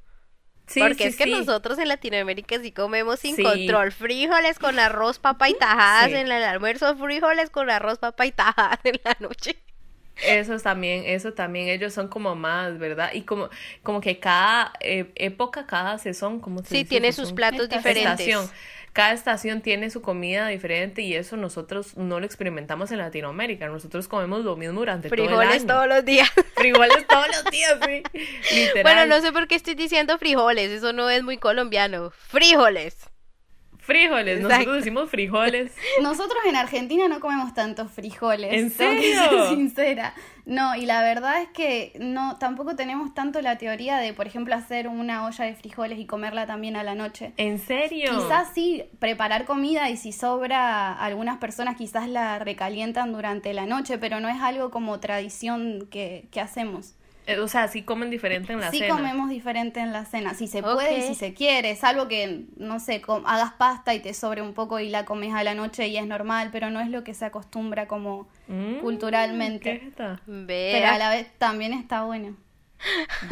Sí, 0.69 0.79
Porque 0.79 1.03
sí, 1.03 1.09
es 1.09 1.17
que 1.17 1.25
sí. 1.25 1.31
nosotros 1.33 1.81
en 1.81 1.89
Latinoamérica 1.89 2.61
sí 2.61 2.71
comemos 2.71 3.19
sin 3.19 3.43
control. 3.43 3.91
Frijoles 3.91 4.61
con 4.61 4.79
arroz, 4.79 5.19
papa 5.19 5.49
y 5.49 5.55
tajadas 5.55 6.13
en 6.13 6.31
el 6.31 6.45
almuerzo, 6.45 6.97
frijoles 6.97 7.51
con 7.51 7.71
arroz, 7.71 7.99
papa 7.99 8.25
y 8.25 8.31
tajadas 8.31 8.79
en 8.85 9.01
la 9.03 9.17
noche. 9.19 9.57
Eso 10.27 10.59
también, 10.59 11.05
eso 11.07 11.33
también, 11.33 11.69
ellos 11.69 11.93
son 11.95 12.09
como 12.09 12.35
más, 12.35 12.79
¿verdad? 12.79 13.11
Y 13.13 13.23
como, 13.23 13.49
como 13.83 14.01
que 14.01 14.19
cada 14.19 14.73
eh, 14.81 15.11
época, 15.15 15.67
cada 15.67 15.99
sazón, 15.99 16.41
como 16.41 16.61
se 16.63 16.69
Sí, 16.69 16.77
dice? 16.79 16.89
tiene 16.89 17.13
sus 17.13 17.33
platos 17.33 17.69
diferentes. 17.69 18.13
estación. 18.27 18.51
Cada 18.95 19.13
estación 19.13 19.61
tiene 19.61 19.91
su 19.91 20.03
comida 20.03 20.49
diferente 20.49 21.03
y 21.03 21.15
eso 21.15 21.37
nosotros 21.37 21.97
no 21.97 22.19
lo 22.19 22.27
experimentamos 22.27 22.91
en 22.91 22.99
Latinoamérica. 22.99 23.69
Nosotros 23.69 24.09
comemos 24.09 24.45
lo 24.45 24.57
mismo 24.57 24.81
durante 24.81 25.09
todo 25.09 25.23
el 25.23 25.29
Frijoles 25.29 25.55
año. 25.63 25.67
todos 25.67 25.87
los 25.89 26.05
días. 26.05 26.29
Frijoles 26.57 27.07
todos 27.07 27.27
los 27.29 27.45
días, 27.53 27.79
sí. 27.87 28.03
Literal. 28.57 28.83
Bueno, 28.83 29.07
no 29.07 29.21
sé 29.21 29.31
por 29.31 29.47
qué 29.47 29.55
estoy 29.55 29.75
diciendo 29.77 30.19
frijoles, 30.19 30.71
eso 30.71 30.93
no 30.93 31.09
es 31.11 31.23
muy 31.23 31.37
colombiano. 31.39 32.11
Frijoles. 32.29 33.08
Frijoles, 33.89 34.43
nosotros 34.43 34.77
decimos 34.77 35.09
frijoles. 35.09 35.73
Nosotros 36.03 36.39
en 36.47 36.57
Argentina 36.57 37.09
no 37.09 37.21
comemos 37.21 37.55
tantos 37.55 37.91
frijoles. 37.91 38.53
¿En 38.53 38.71
tengo 38.71 39.01
que 39.01 39.15
serio? 39.15 39.31
ser 39.31 39.49
sincera. 39.57 40.15
No, 40.45 40.77
y 40.77 40.85
la 40.85 41.01
verdad 41.01 41.41
es 41.41 41.49
que 41.49 41.95
no, 41.99 42.37
tampoco 42.37 42.77
tenemos 42.77 43.15
tanto 43.15 43.41
la 43.41 43.57
teoría 43.57 43.97
de, 43.97 44.13
por 44.13 44.27
ejemplo, 44.27 44.55
hacer 44.55 44.89
una 44.89 45.25
olla 45.25 45.47
de 45.47 45.55
frijoles 45.55 45.99
y 45.99 46.05
comerla 46.05 46.47
también 46.47 46.77
a 46.77 46.85
la 46.85 46.95
noche. 46.95 47.33
¿En 47.39 47.59
serio? 47.59 48.11
Quizás 48.11 48.49
sí, 48.53 48.85
preparar 48.99 49.47
comida 49.47 49.89
y 49.89 49.97
si 49.97 50.13
sobra, 50.13 50.93
algunas 50.93 51.39
personas 51.39 51.77
quizás 51.77 52.11
la 52.11 52.39
recalientan 52.39 53.11
durante 53.13 53.55
la 53.55 53.65
noche, 53.65 53.97
pero 53.97 54.21
no 54.21 54.29
es 54.29 54.43
algo 54.43 54.71
como 54.71 55.01
tradición 55.01 55.89
que, 55.91 56.29
que 56.31 56.43
hacemos. 56.43 56.95
Eh, 57.29 57.39
O 57.41 57.47
sea, 57.49 57.69
sí 57.69 57.83
comen 57.83 58.11
diferente 58.11 58.53
en 58.53 58.61
la 58.61 58.71
sí 58.71 58.79
cena. 58.81 58.95
comemos 58.97 59.29
diferente 59.29 59.81
en 59.81 59.93
la 59.93 60.05
cena, 60.05 60.35
si 60.35 60.47
se 60.49 60.63
puede 60.63 60.99
y 60.99 61.03
si 61.03 61.15
se 61.15 61.35
quiere, 61.35 61.77
salvo 61.77 62.09
que, 62.09 62.47
no 62.57 62.81
sé, 62.81 63.03
hagas 63.27 63.53
pasta 63.53 63.95
y 63.95 64.01
te 64.01 64.15
sobre 64.15 64.43
un 64.43 64.55
poco 64.55 64.81
y 64.81 64.89
la 64.89 65.05
comes 65.05 65.35
a 65.35 65.45
la 65.45 65.55
noche 65.55 65.87
y 65.89 65.97
es 65.97 66.07
normal, 66.07 66.49
pero 66.51 66.71
no 66.71 66.81
es 66.81 66.89
lo 66.89 67.05
que 67.05 67.15
se 67.15 67.25
acostumbra 67.25 67.87
como 67.87 68.29
Mm, 68.49 68.79
culturalmente. 68.81 69.79
¿Qué 69.81 69.87
está? 69.89 70.23
Pero 70.25 70.37
a 70.41 70.47
Vea. 70.47 70.99
la 70.99 71.11
vez 71.11 71.27
también 71.39 71.75
está 71.75 72.03
bueno. 72.05 72.35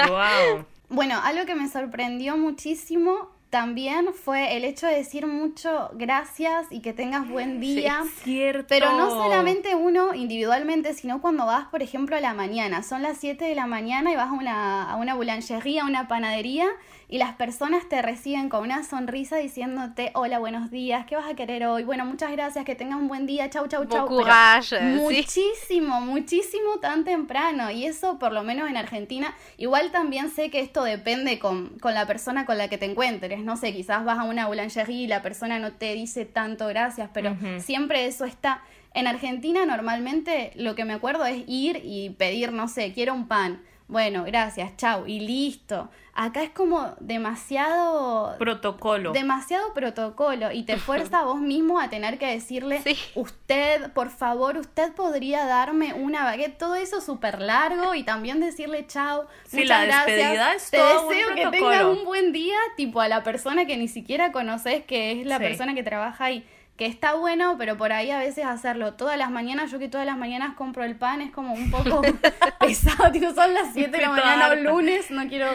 Wow. 0.07 0.65
Bueno, 0.88 1.19
algo 1.25 1.47
que 1.47 1.57
me 1.57 1.69
sorprendió 1.69 2.37
muchísimo 2.37 3.31
también 3.57 4.13
fue 4.13 4.55
el 4.59 4.65
hecho 4.65 4.87
de 4.87 4.97
decir 4.97 5.27
mucho 5.27 5.89
gracias 5.95 6.67
y 6.69 6.81
que 6.81 6.93
tengas 6.93 7.27
buen 7.27 7.59
día. 7.59 8.05
Cierto. 8.23 8.67
Pero 8.69 8.93
no 8.99 9.09
solamente 9.09 9.75
uno 9.75 10.13
individualmente, 10.13 10.93
sino 10.93 11.23
cuando 11.23 11.47
vas, 11.47 11.69
por 11.69 11.83
ejemplo, 11.83 12.17
a 12.17 12.21
la 12.21 12.35
mañana. 12.35 12.83
Son 12.83 13.01
las 13.01 13.17
7 13.17 13.47
de 13.47 13.55
la 13.55 13.67
mañana 13.67 14.13
y 14.13 14.15
vas 14.15 14.29
a 14.29 14.33
una, 14.33 14.91
a 14.91 14.97
una 14.97 15.15
boulangería, 15.15 15.85
a 15.85 15.87
una 15.87 16.07
panadería, 16.07 16.67
y 17.09 17.19
las 17.19 17.35
personas 17.35 17.89
te 17.89 18.03
reciben 18.03 18.49
con 18.49 18.65
una 18.65 18.83
sonrisa 18.83 19.37
diciéndote, 19.37 20.11
hola, 20.15 20.41
buenos 20.41 20.71
días, 20.71 21.07
¿qué 21.07 21.15
vas 21.15 21.31
a 21.31 21.35
querer 21.35 21.65
hoy? 21.67 21.85
Bueno, 21.85 22.05
muchas 22.05 22.33
gracias, 22.33 22.65
que 22.65 22.75
tengas 22.75 22.99
un 22.99 23.07
buen 23.07 23.27
día, 23.27 23.49
chau, 23.49 23.69
chau, 23.69 23.85
chau. 23.85 24.07
Pero 24.07 24.07
courage, 24.07 24.77
sí. 24.77 24.85
Muchísimo, 24.85 26.01
muchísimo 26.01 26.79
tan 26.81 27.05
temprano. 27.05 27.71
Y 27.71 27.87
eso, 27.87 28.19
por 28.19 28.33
lo 28.33 28.43
menos 28.43 28.69
en 28.69 28.77
Argentina, 28.77 29.35
igual 29.57 29.93
también 29.93 30.31
sé 30.31 30.51
que 30.51 30.61
esto 30.61 30.83
depende 30.83 31.39
con, 31.39 31.79
con 31.79 31.95
la 31.95 32.07
persona 32.07 32.45
con 32.45 32.59
la 32.59 32.69
que 32.69 32.77
te 32.77 32.87
encuentres. 32.87 33.39
No 33.39 33.57
sé, 33.57 33.73
quizás 33.73 34.05
vas 34.05 34.19
a 34.19 34.25
una 34.25 34.47
boulangerie 34.47 35.03
y 35.03 35.07
la 35.07 35.23
persona 35.23 35.61
no 35.61 35.73
te 35.73 35.95
dice 35.95 36.25
tanto 36.25 36.67
gracias, 36.67 37.11
pero 37.13 37.37
siempre 37.59 38.07
eso 38.07 38.25
está. 38.25 38.63
En 38.95 39.07
Argentina 39.07 39.65
normalmente 39.65 40.53
lo 40.57 40.75
que 40.75 40.85
me 40.85 40.95
acuerdo 40.95 41.25
es 41.27 41.45
ir 41.47 41.83
y 41.85 42.11
pedir, 42.11 42.53
no 42.53 42.67
sé, 42.67 42.93
quiero 42.93 43.15
un 43.15 43.29
pan. 43.29 43.63
Bueno, 43.88 44.25
gracias, 44.25 44.76
chau, 44.76 45.07
y 45.07 45.21
listo. 45.21 45.88
Acá 46.12 46.43
es 46.43 46.50
como 46.50 46.95
demasiado 46.99 48.37
Protocolo. 48.38 49.12
demasiado 49.12 49.73
protocolo 49.75 50.50
y 50.50 50.64
te 50.64 50.76
fuerza 50.78 51.21
a 51.21 51.25
vos 51.25 51.38
mismo 51.40 51.78
a 51.78 51.88
tener 51.90 52.19
que 52.19 52.26
decirle, 52.26 52.81
Sí. 52.83 52.97
usted, 53.14 53.93
por 53.93 54.11
favor, 54.11 54.57
usted 54.57 54.93
podría 54.95 55.45
darme 55.47 55.95
una 55.95 56.25
baguette, 56.25 56.59
todo 56.59 56.75
eso 56.75 57.00
súper 57.00 57.40
largo 57.40 57.95
y 57.95 58.02
también 58.02 58.40
decirle 58.40 58.87
chao, 58.87 59.26
Sí, 59.47 59.59
muchas 59.59 59.69
la 59.69 59.85
gracias, 59.85 60.07
despedida 60.16 60.55
es 60.55 60.71
te 60.71 60.78
todo 60.78 61.02
un 61.02 61.09
deseo 61.09 61.35
que 61.35 61.47
tengas 61.59 61.85
un 61.85 62.05
buen 62.05 62.33
día, 62.33 62.57
tipo 62.76 63.00
a 63.00 63.09
la 63.09 63.23
persona 63.23 63.66
que 63.66 63.76
ni 63.76 63.87
siquiera 63.88 64.33
conoces, 64.33 64.85
que 64.85 65.21
es 65.21 65.26
la 65.26 65.37
Sí. 65.38 65.45
persona 65.45 65.75
que 65.75 65.83
trabaja 65.83 66.25
ahí. 66.25 66.45
Que 66.76 66.87
está 66.87 67.14
bueno, 67.14 67.56
pero 67.56 67.76
por 67.76 67.92
ahí 67.92 68.11
a 68.11 68.18
veces 68.18 68.45
hacerlo 68.45 68.95
todas 68.95 69.16
las 69.16 69.30
mañanas, 69.30 69.71
yo 69.71 69.78
que 69.78 69.88
todas 69.88 70.06
las 70.06 70.18
mañanas 70.18 70.54
compro 70.56 70.85
el 70.85 70.95
pan, 70.95 71.23
es 71.23 71.30
como 71.33 71.54
un 71.54 71.71
poco 71.71 72.02
pesado, 72.61 73.11
tipo, 73.12 73.33
son 73.33 73.54
las 73.54 73.73
7 73.73 73.90
de 73.90 74.02
la 74.02 74.11
mañana 74.11 74.49
o 74.49 74.50
harta. 74.52 74.62
lunes, 74.62 75.11
no 75.11 75.26
quiero 75.28 75.49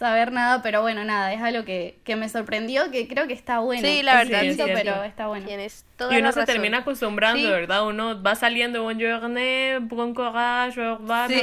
saber 0.00 0.32
nada, 0.32 0.62
pero 0.62 0.80
bueno, 0.82 1.04
nada, 1.04 1.32
es 1.32 1.40
algo 1.42 1.64
que, 1.64 2.00
que 2.04 2.16
me 2.16 2.28
sorprendió, 2.28 2.90
que 2.90 3.06
creo 3.06 3.26
que 3.28 3.34
está 3.34 3.58
bueno. 3.60 3.86
Sí, 3.86 4.02
la 4.02 4.22
Es 4.22 4.28
verdad, 4.30 4.42
distinto, 4.42 4.66
sí. 4.66 4.72
pero 4.74 5.04
está 5.04 5.26
bueno. 5.28 5.46
Tienes 5.46 5.84
toda 5.96 6.14
Y 6.14 6.16
uno 6.18 6.28
la 6.28 6.32
se 6.32 6.40
razón. 6.40 6.54
termina 6.54 6.78
acostumbrando, 6.78 7.38
Sí. 7.42 7.46
¿verdad? 7.50 7.86
Uno 7.86 8.20
va 8.22 8.34
saliendo, 8.34 8.82
bon 8.82 8.98
journée, 8.98 9.78
bon 9.82 10.14
courage, 10.14 10.80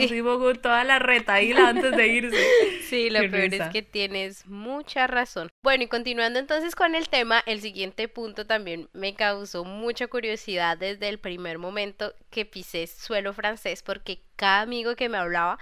Sí. 0.07 0.21
toda 0.61 0.83
la 0.83 0.97
retaíla 0.99 1.69
antes 1.69 1.95
de 1.95 2.07
irse. 2.07 2.37
Sí, 2.89 3.09
lo 3.09 3.19
Qué 3.19 3.29
peor 3.29 3.51
risa. 3.51 3.65
es 3.67 3.71
que 3.73 3.81
tienes 3.81 4.45
mucha 4.47 5.07
razón. 5.07 5.49
Bueno, 5.61 5.83
y 5.83 5.87
continuando 5.87 6.39
entonces 6.39 6.73
con 6.73 6.95
el 6.95 7.09
tema, 7.09 7.43
el 7.45 7.61
siguiente 7.61 8.07
punto 8.07 8.47
también 8.47 8.89
me 8.93 9.13
causó 9.13 9.65
mucha 9.65 10.07
curiosidad 10.07 10.77
desde 10.77 11.09
el 11.09 11.19
primer 11.19 11.57
momento 11.59 12.13
que 12.31 12.45
pisé 12.45 12.87
suelo 12.87 13.33
francés, 13.33 13.83
porque 13.83 14.21
cada 14.35 14.61
amigo 14.61 14.95
que 14.95 15.09
me 15.09 15.17
hablaba 15.17 15.59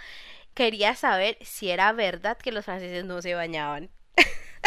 quería 0.56 0.96
saber 0.96 1.38
si 1.42 1.70
era 1.70 1.92
verdad 1.92 2.38
que 2.38 2.52
los 2.52 2.66
franceses 2.66 3.06
no 3.06 3.22
se 3.22 3.36
bañaban. 3.36 3.92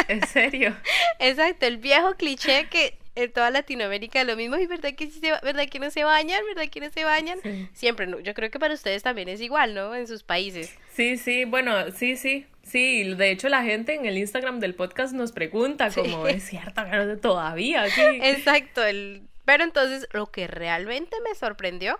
En 0.07 0.25
serio. 0.28 0.76
Exacto, 1.18 1.66
el 1.66 1.78
viejo 1.78 2.14
cliché 2.14 2.68
que 2.68 2.97
en 3.16 3.33
toda 3.33 3.50
Latinoamérica 3.50 4.21
es 4.21 4.26
lo 4.28 4.37
mismo, 4.37 4.57
y 4.59 4.66
verdad 4.66 4.95
que 4.95 5.11
sí 5.11 5.18
se, 5.18 5.33
verdad 5.42 5.68
que 5.68 5.80
no 5.80 5.90
se 5.90 6.04
bañan, 6.04 6.40
verdad 6.54 6.71
que 6.71 6.78
no 6.80 6.88
se 6.88 7.02
bañan. 7.02 7.40
Sí. 7.42 7.68
Siempre, 7.73 8.07
¿no? 8.07 8.21
Yo 8.21 8.33
creo 8.33 8.49
que 8.49 8.61
para 8.61 8.75
ustedes 8.75 9.02
también 9.02 9.28
es 9.28 9.40
igual, 9.40 9.75
¿no? 9.75 9.92
En 9.97 10.07
sus 10.07 10.23
países. 10.23 10.73
Sí, 10.95 11.16
sí, 11.16 11.45
bueno, 11.45 11.90
sí, 11.90 12.16
sí, 12.16 12.47
sí. 12.62 13.14
De 13.14 13.33
hecho, 13.33 13.49
la 13.49 13.64
gente 13.64 13.95
en 13.95 14.07
el 14.07 14.16
Instagram 14.18 14.61
del 14.61 14.76
podcast 14.76 15.14
nos 15.14 15.33
pregunta 15.33 15.90
Sí. 15.90 16.00
como, 16.00 16.28
¿es 16.28 16.45
cierto 16.45 16.80
que 16.88 17.16
todavía 17.16 17.83
aquí? 17.83 18.02
Exacto, 18.23 18.85
el... 18.85 19.23
pero 19.45 19.64
entonces 19.64 20.07
lo 20.12 20.26
que 20.26 20.47
realmente 20.47 21.16
me 21.28 21.35
sorprendió 21.35 21.99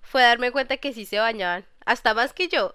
fue 0.00 0.22
darme 0.22 0.50
cuenta 0.50 0.78
que 0.78 0.94
sí 0.94 1.04
se 1.04 1.18
bañaban, 1.18 1.66
hasta 1.84 2.14
más 2.14 2.32
que 2.32 2.48
yo. 2.48 2.74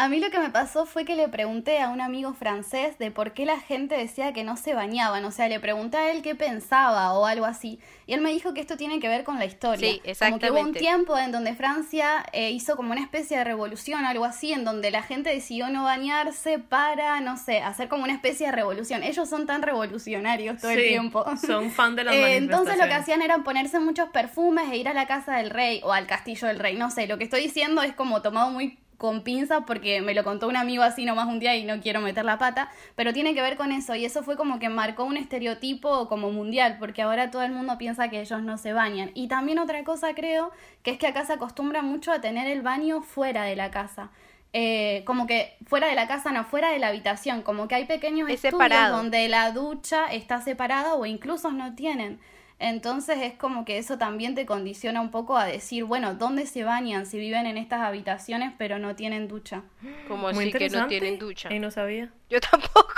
A 0.00 0.08
mí 0.08 0.18
lo 0.18 0.30
que 0.30 0.38
me 0.38 0.48
pasó 0.48 0.86
fue 0.86 1.04
que 1.04 1.14
le 1.14 1.28
pregunté 1.28 1.78
a 1.82 1.90
un 1.90 2.00
amigo 2.00 2.32
francés 2.32 2.96
de 2.98 3.10
por 3.10 3.34
qué 3.34 3.44
la 3.44 3.60
gente 3.60 3.98
decía 3.98 4.32
que 4.32 4.44
no 4.44 4.56
se 4.56 4.72
bañaban. 4.72 5.22
O 5.26 5.30
sea, 5.30 5.46
le 5.46 5.60
pregunté 5.60 5.98
a 5.98 6.10
él 6.10 6.22
qué 6.22 6.34
pensaba 6.34 7.12
o 7.12 7.26
algo 7.26 7.44
así. 7.44 7.78
Y 8.06 8.14
él 8.14 8.22
me 8.22 8.32
dijo 8.32 8.54
que 8.54 8.62
esto 8.62 8.78
tiene 8.78 8.98
que 8.98 9.08
ver 9.08 9.24
con 9.24 9.38
la 9.38 9.44
historia. 9.44 9.90
Sí, 9.92 10.00
Como 10.18 10.38
que 10.38 10.50
hubo 10.50 10.60
un 10.60 10.68
exactamente. 10.68 10.78
tiempo 10.78 11.18
en 11.18 11.32
donde 11.32 11.54
Francia 11.54 12.24
eh, 12.32 12.50
hizo 12.50 12.76
como 12.76 12.92
una 12.92 13.02
especie 13.02 13.36
de 13.36 13.44
revolución, 13.44 14.06
algo 14.06 14.24
así, 14.24 14.54
en 14.54 14.64
donde 14.64 14.90
la 14.90 15.02
gente 15.02 15.28
decidió 15.28 15.68
no 15.68 15.84
bañarse 15.84 16.58
para, 16.58 17.20
no 17.20 17.36
sé, 17.36 17.58
hacer 17.60 17.88
como 17.88 18.04
una 18.04 18.14
especie 18.14 18.46
de 18.46 18.52
revolución. 18.52 19.02
Ellos 19.02 19.28
son 19.28 19.44
tan 19.46 19.60
revolucionarios 19.60 20.62
todo 20.62 20.70
el 20.70 20.80
Sí, 20.80 20.88
tiempo. 20.88 21.26
Son 21.36 21.70
fan 21.70 21.94
de 21.94 22.04
las 22.04 22.14
Eh, 22.14 22.36
entonces 22.36 22.78
lo 22.78 22.86
que 22.86 22.94
hacían 22.94 23.20
era 23.20 23.36
ponerse 23.44 23.78
muchos 23.80 24.08
perfumes 24.08 24.64
e 24.72 24.78
ir 24.78 24.88
a 24.88 24.94
la 24.94 25.06
casa 25.06 25.36
del 25.36 25.50
rey 25.50 25.82
o 25.84 25.92
al 25.92 26.06
castillo 26.06 26.48
del 26.48 26.58
rey. 26.58 26.74
No 26.74 26.90
sé, 26.90 27.06
lo 27.06 27.18
que 27.18 27.24
estoy 27.24 27.42
diciendo 27.42 27.82
es 27.82 27.92
como 27.94 28.22
tomado 28.22 28.50
muy 28.50 28.78
con 29.00 29.22
pinzas 29.22 29.62
porque 29.66 30.02
me 30.02 30.12
lo 30.14 30.22
contó 30.24 30.46
un 30.46 30.56
amigo 30.56 30.82
así 30.82 31.06
nomás 31.06 31.26
un 31.26 31.40
día 31.40 31.56
y 31.56 31.64
no 31.64 31.80
quiero 31.80 32.02
meter 32.02 32.22
la 32.26 32.36
pata, 32.36 32.70
pero 32.96 33.14
tiene 33.14 33.34
que 33.34 33.40
ver 33.40 33.56
con 33.56 33.72
eso 33.72 33.94
y 33.94 34.04
eso 34.04 34.22
fue 34.22 34.36
como 34.36 34.58
que 34.58 34.68
marcó 34.68 35.04
un 35.04 35.16
estereotipo 35.16 36.06
como 36.06 36.30
mundial 36.30 36.76
porque 36.78 37.00
ahora 37.00 37.30
todo 37.30 37.40
el 37.42 37.52
mundo 37.52 37.78
piensa 37.78 38.10
que 38.10 38.20
ellos 38.20 38.42
no 38.42 38.58
se 38.58 38.74
bañan. 38.74 39.10
Y 39.14 39.26
también 39.28 39.58
otra 39.58 39.82
cosa 39.84 40.14
creo 40.14 40.52
que 40.82 40.90
es 40.90 40.98
que 40.98 41.06
acá 41.06 41.24
se 41.24 41.32
acostumbra 41.32 41.80
mucho 41.80 42.12
a 42.12 42.20
tener 42.20 42.46
el 42.46 42.60
baño 42.60 43.00
fuera 43.00 43.44
de 43.44 43.56
la 43.56 43.70
casa. 43.70 44.10
Eh, 44.52 45.02
como 45.06 45.26
que 45.26 45.56
fuera 45.66 45.86
de 45.86 45.94
la 45.94 46.06
casa, 46.06 46.30
no 46.32 46.44
fuera 46.44 46.70
de 46.70 46.78
la 46.78 46.88
habitación, 46.88 47.40
como 47.42 47.68
que 47.68 47.76
hay 47.76 47.86
pequeños 47.86 48.28
Es 48.28 48.44
estudios 48.44 48.60
separado. 48.68 48.96
donde 48.98 49.28
la 49.28 49.50
ducha 49.52 50.06
está 50.12 50.42
separada 50.42 50.94
o 50.94 51.06
incluso 51.06 51.50
no 51.52 51.74
tienen. 51.74 52.20
Entonces 52.60 53.16
es 53.22 53.32
como 53.32 53.64
que 53.64 53.78
eso 53.78 53.96
también 53.96 54.34
te 54.34 54.44
condiciona 54.44 55.00
un 55.00 55.10
poco 55.10 55.38
a 55.38 55.46
decir, 55.46 55.84
bueno, 55.84 56.14
¿dónde 56.14 56.44
se 56.46 56.62
bañan 56.62 57.06
si 57.06 57.18
viven 57.18 57.46
en 57.46 57.56
estas 57.56 57.80
habitaciones 57.80 58.52
pero 58.58 58.78
no 58.78 58.94
tienen 58.94 59.28
ducha? 59.28 59.62
Como 60.06 60.28
así 60.28 60.52
que 60.52 60.68
no 60.68 60.86
tienen 60.86 61.18
ducha. 61.18 61.50
Y 61.52 61.58
no 61.58 61.70
sabía. 61.70 62.10
Yo 62.28 62.38
tampoco. 62.38 62.92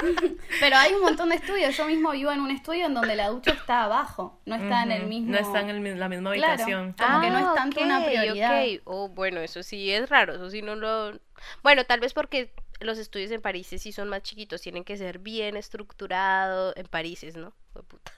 Pero 0.60 0.76
hay 0.76 0.94
un 0.94 1.02
montón 1.02 1.28
de 1.28 1.34
estudios. 1.36 1.76
Yo 1.76 1.86
mismo 1.86 2.12
vivo 2.12 2.32
en 2.32 2.40
un 2.40 2.50
estudio 2.50 2.86
en 2.86 2.94
donde 2.94 3.14
la 3.16 3.28
ducha 3.28 3.52
está 3.52 3.84
abajo, 3.84 4.40
no 4.46 4.54
está 4.54 4.82
en 4.82 4.92
el 4.92 5.06
mismo. 5.06 5.32
No 5.32 5.38
está 5.38 5.60
en 5.60 5.68
el 5.68 5.98
la 6.00 6.08
misma 6.08 6.32
Claro. 6.32 6.52
habitación. 6.54 6.94
Que 6.94 7.30
no 7.30 7.38
es 7.38 7.54
tanto 7.54 7.82
una 7.82 7.98
ok, 7.98 8.06
prioridad. 8.06 8.64
Oh, 8.84 9.10
bueno, 9.10 9.40
eso 9.40 9.62
sí 9.62 9.90
es 9.90 10.08
raro, 10.08 10.34
eso 10.36 10.48
sí 10.48 10.62
no 10.62 10.74
lo... 10.74 11.20
Bueno, 11.62 11.84
tal 11.84 12.00
vez 12.00 12.14
porque 12.14 12.54
los 12.80 12.96
estudios 12.96 13.30
en 13.30 13.42
París 13.42 13.66
sí 13.66 13.92
son 13.92 14.08
más 14.08 14.22
chiquitos, 14.22 14.62
tienen 14.62 14.84
que 14.84 14.96
ser 14.96 15.18
bien 15.18 15.58
estructurados 15.58 16.74
en 16.76 16.86
París, 16.86 17.22
¿no? 17.36 17.52
Fue 17.74 17.82
puta. 17.82 18.12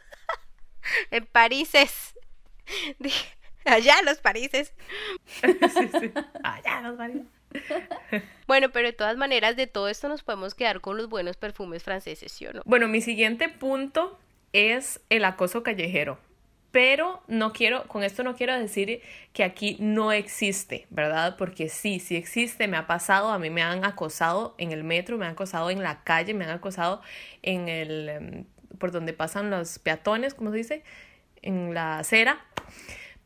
en 1.10 1.26
Paríses. 1.26 2.14
Dije, 2.98 3.26
allá 3.64 4.02
los 4.02 4.18
Paríses. 4.18 4.74
sí, 5.42 5.90
sí. 6.00 6.12
Ah, 6.42 6.60
ya 6.64 6.80
nos 6.80 6.96
valió. 6.96 7.24
Bueno, 8.46 8.70
pero 8.70 8.88
de 8.88 8.92
todas 8.94 9.16
maneras, 9.16 9.56
de 9.56 9.66
todo 9.66 9.88
esto 9.88 10.08
nos 10.08 10.22
podemos 10.22 10.54
quedar 10.54 10.80
con 10.80 10.96
los 10.96 11.08
buenos 11.08 11.36
perfumes 11.36 11.82
franceses, 11.82 12.32
¿sí 12.32 12.46
o 12.46 12.52
no? 12.52 12.62
Bueno, 12.64 12.88
mi 12.88 13.00
siguiente 13.02 13.48
punto 13.48 14.18
es 14.52 15.00
el 15.10 15.24
acoso 15.24 15.62
callejero. 15.62 16.18
Pero 16.70 17.22
no 17.28 17.52
quiero, 17.52 17.86
con 17.86 18.02
esto 18.02 18.22
no 18.22 18.34
quiero 18.34 18.58
decir 18.58 19.02
que 19.34 19.44
aquí 19.44 19.76
no 19.78 20.10
existe, 20.10 20.86
¿verdad? 20.88 21.36
Porque 21.36 21.68
sí, 21.68 22.00
sí 22.00 22.16
existe, 22.16 22.66
me 22.66 22.78
ha 22.78 22.86
pasado, 22.86 23.28
a 23.28 23.38
mí 23.38 23.50
me 23.50 23.60
han 23.60 23.84
acosado 23.84 24.54
en 24.56 24.72
el 24.72 24.82
metro, 24.82 25.18
me 25.18 25.26
han 25.26 25.32
acosado 25.32 25.70
en 25.70 25.82
la 25.82 26.02
calle, 26.02 26.32
me 26.32 26.44
han 26.44 26.50
acosado 26.50 27.02
en 27.42 27.68
el, 27.68 28.08
em, 28.08 28.44
por 28.82 28.90
donde 28.90 29.12
pasan 29.12 29.48
los 29.48 29.78
peatones, 29.78 30.34
¿cómo 30.34 30.50
se 30.50 30.56
dice? 30.56 30.82
En 31.40 31.72
la 31.72 32.00
acera. 32.00 32.44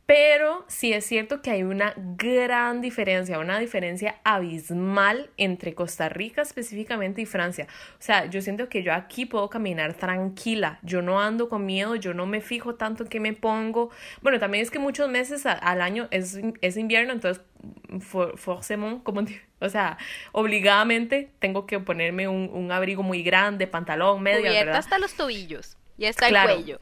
Pero 0.06 0.64
sí 0.68 0.92
es 0.92 1.04
cierto 1.04 1.42
que 1.42 1.50
hay 1.50 1.64
una 1.64 1.92
gran 1.96 2.80
diferencia, 2.80 3.40
una 3.40 3.58
diferencia 3.58 4.20
abismal 4.22 5.30
entre 5.36 5.75
Costa 5.75 6.08
Rica 6.08 6.42
específicamente 6.42 7.22
y 7.22 7.26
Francia. 7.26 7.66
O 7.98 8.02
sea, 8.02 8.26
yo 8.26 8.40
siento 8.40 8.68
que 8.68 8.84
yo 8.84 8.94
aquí 8.94 9.26
puedo 9.26 9.50
caminar 9.50 9.94
tranquila, 9.94 10.78
yo 10.82 11.02
no 11.02 11.20
ando 11.20 11.48
con 11.48 11.66
miedo, 11.66 11.96
yo 11.96 12.14
no 12.14 12.25
me 12.25 12.40
fijo 12.40 12.76
tanto 12.76 13.02
en 13.02 13.08
qué 13.08 13.18
me 13.18 13.32
pongo. 13.32 13.90
Bueno, 14.22 14.38
también 14.38 14.62
es 14.62 14.70
que 14.70 14.78
muchos 14.78 15.10
meses 15.10 15.44
al 15.44 15.80
año 15.80 16.06
es, 16.12 16.38
es 16.60 16.76
invierno, 16.76 17.12
entonces 17.12 17.42
for, 18.00 18.38
forcément, 18.38 19.02
como 19.02 19.25
o 19.58 19.68
sea, 19.68 19.98
obligadamente 20.30 21.30
tengo 21.40 21.66
que 21.66 21.80
ponerme 21.80 22.28
un, 22.28 22.48
un 22.52 22.70
abrigo 22.70 23.02
muy 23.02 23.25
grande, 23.25 23.66
pantalón, 23.66 24.22
medio, 24.22 24.52
¿verdad? 24.52 24.76
hasta 24.76 24.98
los 24.98 25.14
tobillos 25.14 25.76
y 25.98 26.06
hasta 26.06 26.28
el 26.28 26.36
cuello. 26.44 26.80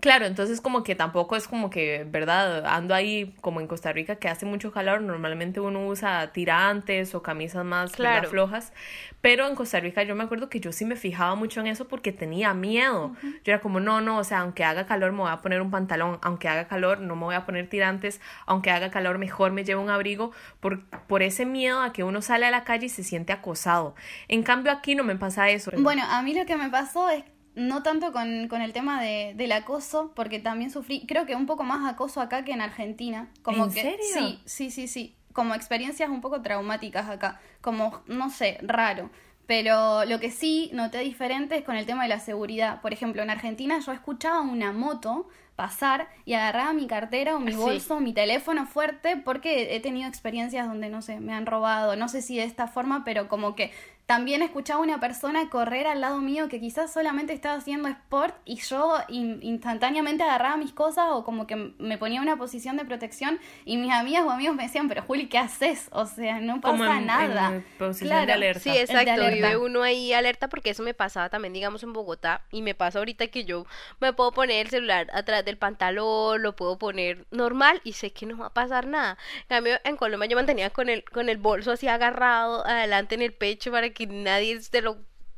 Claro, 0.00 0.24
entonces 0.24 0.60
como 0.60 0.82
que 0.82 0.94
tampoco 0.94 1.36
es 1.36 1.46
como 1.46 1.68
que, 1.68 2.06
¿verdad? 2.08 2.64
Ando 2.66 2.94
ahí 2.94 3.34
como 3.40 3.60
en 3.60 3.66
Costa 3.66 3.92
Rica 3.92 4.16
que 4.16 4.28
hace 4.28 4.46
mucho 4.46 4.72
calor, 4.72 5.02
normalmente 5.02 5.60
uno 5.60 5.86
usa 5.86 6.32
tirantes 6.32 7.14
o 7.14 7.22
camisas 7.22 7.64
más 7.64 7.92
flojas, 7.92 8.72
pero 9.20 9.46
en 9.46 9.54
Costa 9.54 9.78
Rica 9.80 10.02
yo 10.02 10.14
me 10.14 10.24
acuerdo 10.24 10.48
que 10.48 10.60
yo 10.60 10.72
sí 10.72 10.84
me 10.84 10.96
fijaba 10.96 11.34
mucho 11.34 11.60
en 11.60 11.66
eso 11.66 11.86
porque 11.86 12.12
tenía 12.12 12.54
miedo. 12.54 13.14
Yo 13.22 13.52
era 13.52 13.60
como, 13.60 13.80
no, 13.80 14.00
no, 14.00 14.18
o 14.18 14.24
sea, 14.24 14.40
aunque 14.40 14.64
haga 14.64 14.86
calor 14.86 15.12
me 15.12 15.18
voy 15.18 15.30
a 15.30 15.42
poner 15.42 15.60
un 15.60 15.70
pantalón, 15.70 16.18
aunque 16.22 16.48
haga 16.48 16.66
calor 16.66 17.00
no 17.00 17.14
me 17.16 17.24
voy 17.24 17.34
a 17.34 17.44
poner 17.44 17.68
tirantes, 17.68 18.20
aunque 18.46 18.70
haga 18.70 18.90
calor 18.90 19.18
mejor 19.18 19.52
me 19.52 19.64
llevo 19.64 19.82
un 19.82 19.90
abrigo 19.90 20.32
por, 20.60 20.84
por 21.06 21.22
ese 21.22 21.44
miedo 21.44 21.82
a 21.82 21.92
que 21.92 22.04
uno 22.04 22.22
sale 22.22 22.46
a 22.46 22.50
la 22.50 22.64
calle 22.64 22.86
y 22.86 22.88
se 22.88 23.04
siente 23.04 23.32
acosado. 23.32 23.94
En 24.28 24.42
cambio 24.42 24.72
aquí 24.72 24.94
no 24.94 25.04
me 25.04 25.16
pasa 25.16 25.50
eso. 25.50 25.70
Bueno, 25.76 26.02
a 26.08 26.22
mí 26.22 26.34
lo 26.34 26.46
que 26.46 26.56
me 26.56 26.70
pasó 26.70 27.10
es 27.10 27.24
no 27.54 27.82
tanto 27.82 28.12
con, 28.12 28.48
con 28.48 28.62
el 28.62 28.72
tema 28.72 29.02
de, 29.02 29.34
del 29.36 29.52
acoso, 29.52 30.12
porque 30.14 30.38
también 30.38 30.70
sufrí, 30.70 31.06
creo 31.06 31.26
que 31.26 31.34
un 31.34 31.46
poco 31.46 31.64
más 31.64 31.90
acoso 31.90 32.20
acá 32.20 32.44
que 32.44 32.52
en 32.52 32.60
Argentina. 32.60 33.28
Como 33.42 33.64
¿En 33.64 33.72
que, 33.72 33.82
serio? 33.82 34.06
Sí, 34.12 34.40
sí, 34.44 34.70
sí, 34.70 34.88
sí. 34.88 35.16
Como 35.32 35.54
experiencias 35.54 36.10
un 36.10 36.20
poco 36.20 36.42
traumáticas 36.42 37.08
acá. 37.08 37.40
Como, 37.60 38.02
no 38.06 38.30
sé, 38.30 38.58
raro. 38.62 39.10
Pero 39.46 40.04
lo 40.04 40.20
que 40.20 40.30
sí 40.30 40.70
noté 40.72 40.98
diferente 41.00 41.56
es 41.56 41.64
con 41.64 41.74
el 41.74 41.84
tema 41.84 42.04
de 42.04 42.08
la 42.08 42.20
seguridad. 42.20 42.80
Por 42.80 42.92
ejemplo, 42.92 43.22
en 43.22 43.30
Argentina 43.30 43.80
yo 43.80 43.90
escuchaba 43.92 44.42
una 44.42 44.72
moto 44.72 45.28
pasar 45.56 46.08
y 46.24 46.34
agarraba 46.34 46.72
mi 46.72 46.86
cartera 46.86 47.36
o 47.36 47.40
mi 47.40 47.54
bolso, 47.54 48.00
mi 48.00 48.14
teléfono 48.14 48.64
fuerte, 48.64 49.16
porque 49.16 49.74
he 49.74 49.80
tenido 49.80 50.08
experiencias 50.08 50.66
donde, 50.66 50.88
no 50.88 51.02
sé, 51.02 51.20
me 51.20 51.34
han 51.34 51.46
robado, 51.46 51.96
no 51.96 52.08
sé 52.08 52.22
si 52.22 52.36
de 52.36 52.44
esta 52.44 52.66
forma, 52.66 53.04
pero 53.04 53.28
como 53.28 53.54
que 53.54 53.70
también 54.10 54.42
escuchaba 54.42 54.80
una 54.80 54.98
persona 54.98 55.48
correr 55.50 55.86
al 55.86 56.00
lado 56.00 56.18
mío 56.18 56.48
que 56.48 56.58
quizás 56.58 56.92
solamente 56.92 57.32
estaba 57.32 57.54
haciendo 57.54 57.86
sport 57.86 58.34
y 58.44 58.56
yo 58.56 58.98
instantáneamente 59.08 60.24
agarraba 60.24 60.56
mis 60.56 60.72
cosas 60.72 61.04
o 61.10 61.24
como 61.24 61.46
que 61.46 61.54
me 61.78 61.96
ponía 61.96 62.16
en 62.16 62.24
una 62.24 62.36
posición 62.36 62.76
de 62.76 62.84
protección 62.84 63.38
y 63.64 63.76
mis 63.76 63.92
amigas 63.92 64.24
o 64.24 64.30
amigos 64.30 64.56
me 64.56 64.64
decían, 64.64 64.88
pero 64.88 65.02
Juli, 65.02 65.28
¿qué 65.28 65.38
haces? 65.38 65.88
O 65.92 66.06
sea, 66.06 66.40
no 66.40 66.60
pasa 66.60 67.00
nada. 67.00 67.62
posición 67.78 68.26
de 68.26 68.32
alerta. 68.32 68.58
Sí, 68.58 68.70
exacto, 68.70 69.28
vive 69.30 69.56
uno 69.56 69.84
ahí 69.84 70.12
alerta 70.12 70.48
porque 70.48 70.70
eso 70.70 70.82
me 70.82 70.92
pasaba 70.92 71.28
también, 71.28 71.52
digamos, 71.52 71.84
en 71.84 71.92
Bogotá 71.92 72.42
y 72.50 72.62
me 72.62 72.74
pasa 72.74 72.98
ahorita 72.98 73.28
que 73.28 73.44
yo 73.44 73.64
me 74.00 74.12
puedo 74.12 74.32
poner 74.32 74.66
el 74.66 74.70
celular 74.70 75.06
atrás 75.14 75.44
del 75.44 75.56
pantalón, 75.56 76.42
lo 76.42 76.56
puedo 76.56 76.78
poner 76.78 77.26
normal 77.30 77.80
y 77.84 77.92
sé 77.92 78.10
que 78.10 78.26
no 78.26 78.38
va 78.38 78.46
a 78.46 78.54
pasar 78.54 78.88
nada. 78.88 79.18
En 79.42 79.46
cambio, 79.50 79.78
en 79.84 79.96
Colombia 79.96 80.28
yo 80.28 80.34
mantenía 80.34 80.70
con 80.70 80.88
el, 80.88 81.04
con 81.04 81.28
el 81.28 81.36
bolso 81.36 81.70
así 81.70 81.86
agarrado 81.86 82.66
adelante 82.66 83.14
en 83.14 83.22
el 83.22 83.32
pecho 83.32 83.70
para 83.70 83.88
que 83.90 83.99
que 84.00 84.06
nadie 84.06 84.58
se 84.62 84.80
lo 84.80 84.96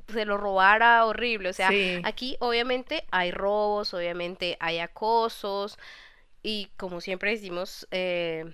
se 0.08 0.24
lo 0.24 0.36
robara 0.36 1.04
horrible. 1.04 1.48
O 1.48 1.52
sea, 1.52 1.70
aquí 2.04 2.36
obviamente 2.40 3.04
hay 3.10 3.30
robos, 3.32 3.94
obviamente 3.94 4.56
hay 4.60 4.78
acosos 4.78 5.78
y 6.42 6.68
como 6.76 7.00
siempre 7.00 7.30
decimos, 7.30 7.88
eh, 7.90 8.44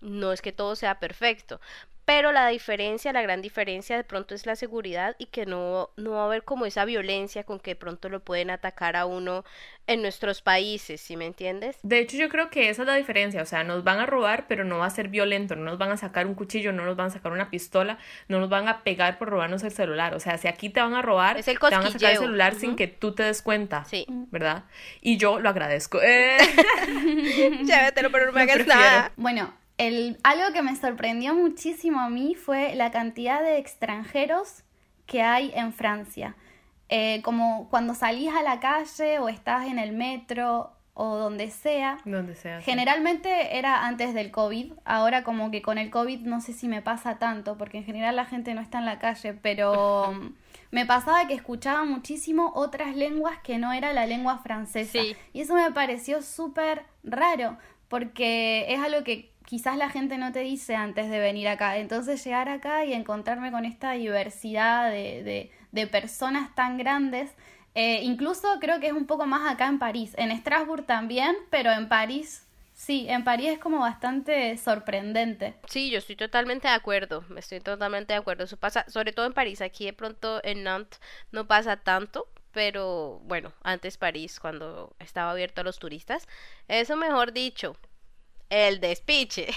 no 0.00 0.32
es 0.32 0.42
que 0.42 0.52
todo 0.52 0.76
sea 0.76 1.00
perfecto, 1.00 1.60
pero 2.08 2.32
la 2.32 2.48
diferencia, 2.48 3.12
la 3.12 3.20
gran 3.20 3.42
diferencia 3.42 3.94
de 3.94 4.02
pronto 4.02 4.34
es 4.34 4.46
la 4.46 4.56
seguridad 4.56 5.14
y 5.18 5.26
que 5.26 5.44
no, 5.44 5.90
no 5.98 6.12
va 6.12 6.22
a 6.22 6.24
haber 6.24 6.42
como 6.42 6.64
esa 6.64 6.86
violencia 6.86 7.44
con 7.44 7.60
que 7.60 7.72
de 7.72 7.76
pronto 7.76 8.08
lo 8.08 8.20
pueden 8.20 8.48
atacar 8.48 8.96
a 8.96 9.04
uno 9.04 9.44
en 9.86 10.00
nuestros 10.00 10.40
países, 10.40 11.02
¿sí 11.02 11.18
me 11.18 11.26
entiendes? 11.26 11.76
De 11.82 11.98
hecho 11.98 12.16
yo 12.16 12.30
creo 12.30 12.48
que 12.48 12.70
esa 12.70 12.80
es 12.80 12.88
la 12.88 12.94
diferencia, 12.94 13.42
o 13.42 13.44
sea, 13.44 13.62
nos 13.62 13.84
van 13.84 13.98
a 13.98 14.06
robar 14.06 14.46
pero 14.48 14.64
no 14.64 14.78
va 14.78 14.86
a 14.86 14.90
ser 14.90 15.08
violento, 15.08 15.54
no 15.54 15.64
nos 15.64 15.76
van 15.76 15.90
a 15.90 15.98
sacar 15.98 16.26
un 16.26 16.34
cuchillo, 16.34 16.72
no 16.72 16.86
nos 16.86 16.96
van 16.96 17.08
a 17.08 17.10
sacar 17.10 17.30
una 17.30 17.50
pistola, 17.50 17.98
no 18.26 18.40
nos 18.40 18.48
van 18.48 18.68
a 18.68 18.84
pegar 18.84 19.18
por 19.18 19.28
robarnos 19.28 19.62
el 19.62 19.70
celular, 19.70 20.14
o 20.14 20.20
sea, 20.20 20.38
si 20.38 20.48
aquí 20.48 20.70
te 20.70 20.80
van 20.80 20.94
a 20.94 21.02
robar, 21.02 21.36
es 21.36 21.46
el 21.46 21.58
te 21.58 21.66
van 21.66 21.84
a 21.84 21.90
sacar 21.90 22.12
el 22.12 22.18
celular 22.20 22.54
sin 22.54 22.74
que 22.74 22.86
tú 22.86 23.14
te 23.14 23.24
des 23.24 23.42
cuenta, 23.42 23.84
sí. 23.84 24.06
¿verdad? 24.30 24.64
Y 25.02 25.18
yo 25.18 25.40
lo 25.40 25.50
agradezco. 25.50 26.00
Eh. 26.08 26.38
Llévatelo, 27.64 28.10
pero 28.12 28.26
no 28.26 28.32
me 28.32 28.42
hagas 28.42 28.66
nada. 28.66 29.12
Bueno, 29.16 29.52
el, 29.78 30.18
algo 30.24 30.52
que 30.52 30.62
me 30.62 30.76
sorprendió 30.76 31.34
muchísimo 31.34 32.00
a 32.00 32.10
mí 32.10 32.34
fue 32.34 32.74
la 32.74 32.90
cantidad 32.90 33.42
de 33.42 33.58
extranjeros 33.58 34.64
que 35.06 35.22
hay 35.22 35.52
en 35.54 35.72
Francia. 35.72 36.36
Eh, 36.90 37.20
como 37.22 37.68
cuando 37.70 37.94
salís 37.94 38.32
a 38.32 38.42
la 38.42 38.60
calle 38.60 39.18
o 39.18 39.28
estás 39.28 39.66
en 39.66 39.78
el 39.78 39.92
metro 39.92 40.72
o 40.94 41.16
donde 41.16 41.50
sea. 41.50 41.98
Donde 42.04 42.34
sea. 42.34 42.60
Generalmente 42.60 43.56
era 43.56 43.86
antes 43.86 44.14
del 44.14 44.32
COVID. 44.32 44.72
Ahora 44.84 45.22
como 45.22 45.50
que 45.50 45.62
con 45.62 45.78
el 45.78 45.90
COVID 45.90 46.20
no 46.20 46.40
sé 46.40 46.52
si 46.52 46.66
me 46.66 46.82
pasa 46.82 47.18
tanto, 47.18 47.56
porque 47.56 47.78
en 47.78 47.84
general 47.84 48.16
la 48.16 48.24
gente 48.24 48.52
no 48.54 48.60
está 48.60 48.78
en 48.78 48.86
la 48.86 48.98
calle, 48.98 49.32
pero 49.32 50.12
me 50.72 50.86
pasaba 50.86 51.28
que 51.28 51.34
escuchaba 51.34 51.84
muchísimo 51.84 52.52
otras 52.56 52.96
lenguas 52.96 53.38
que 53.44 53.58
no 53.58 53.72
era 53.72 53.92
la 53.92 54.06
lengua 54.06 54.38
francesa. 54.38 54.98
Y 55.32 55.40
eso 55.40 55.54
me 55.54 55.70
pareció 55.70 56.20
súper 56.20 56.82
raro, 57.04 57.58
porque 57.88 58.66
es 58.68 58.80
algo 58.80 59.04
que 59.04 59.37
quizás 59.48 59.78
la 59.78 59.88
gente 59.88 60.18
no 60.18 60.30
te 60.30 60.40
dice 60.40 60.76
antes 60.76 61.08
de 61.08 61.18
venir 61.20 61.48
acá. 61.48 61.78
Entonces 61.78 62.22
llegar 62.22 62.50
acá 62.50 62.84
y 62.84 62.92
encontrarme 62.92 63.50
con 63.50 63.64
esta 63.64 63.92
diversidad 63.92 64.90
de, 64.90 65.50
de, 65.72 65.86
personas 65.86 66.54
tan 66.54 66.76
grandes, 66.76 67.30
eh, 67.74 68.02
incluso 68.02 68.46
creo 68.60 68.78
que 68.78 68.88
es 68.88 68.92
un 68.92 69.06
poco 69.06 69.24
más 69.24 69.50
acá 69.50 69.66
en 69.66 69.78
París, 69.78 70.12
en 70.18 70.36
Strasbourg 70.36 70.84
también, 70.84 71.34
pero 71.50 71.72
en 71.72 71.88
París 71.88 72.44
Sí, 72.74 73.06
en 73.08 73.24
París 73.24 73.48
es 73.48 73.58
como 73.58 73.80
bastante 73.80 74.56
sorprendente. 74.56 75.56
Sí, 75.66 75.90
yo 75.90 75.98
estoy 75.98 76.14
totalmente 76.14 76.68
de 76.68 76.74
acuerdo, 76.74 77.24
estoy 77.36 77.58
totalmente 77.58 78.12
de 78.12 78.20
acuerdo. 78.20 78.44
Eso 78.44 78.56
pasa, 78.56 78.84
sobre 78.86 79.12
todo 79.12 79.26
en 79.26 79.32
París, 79.32 79.60
aquí 79.62 79.86
de 79.86 79.92
pronto 79.92 80.40
en 80.44 80.62
Nantes 80.62 81.00
no 81.32 81.48
pasa 81.48 81.78
tanto, 81.78 82.28
pero 82.52 83.20
bueno, 83.24 83.52
antes 83.64 83.96
París, 83.96 84.38
cuando 84.38 84.94
estaba 85.00 85.32
abierto 85.32 85.60
a 85.60 85.64
los 85.64 85.80
turistas, 85.80 86.28
eso 86.68 86.96
mejor 86.96 87.32
dicho, 87.32 87.76
el 88.50 88.80
despiche. 88.80 89.48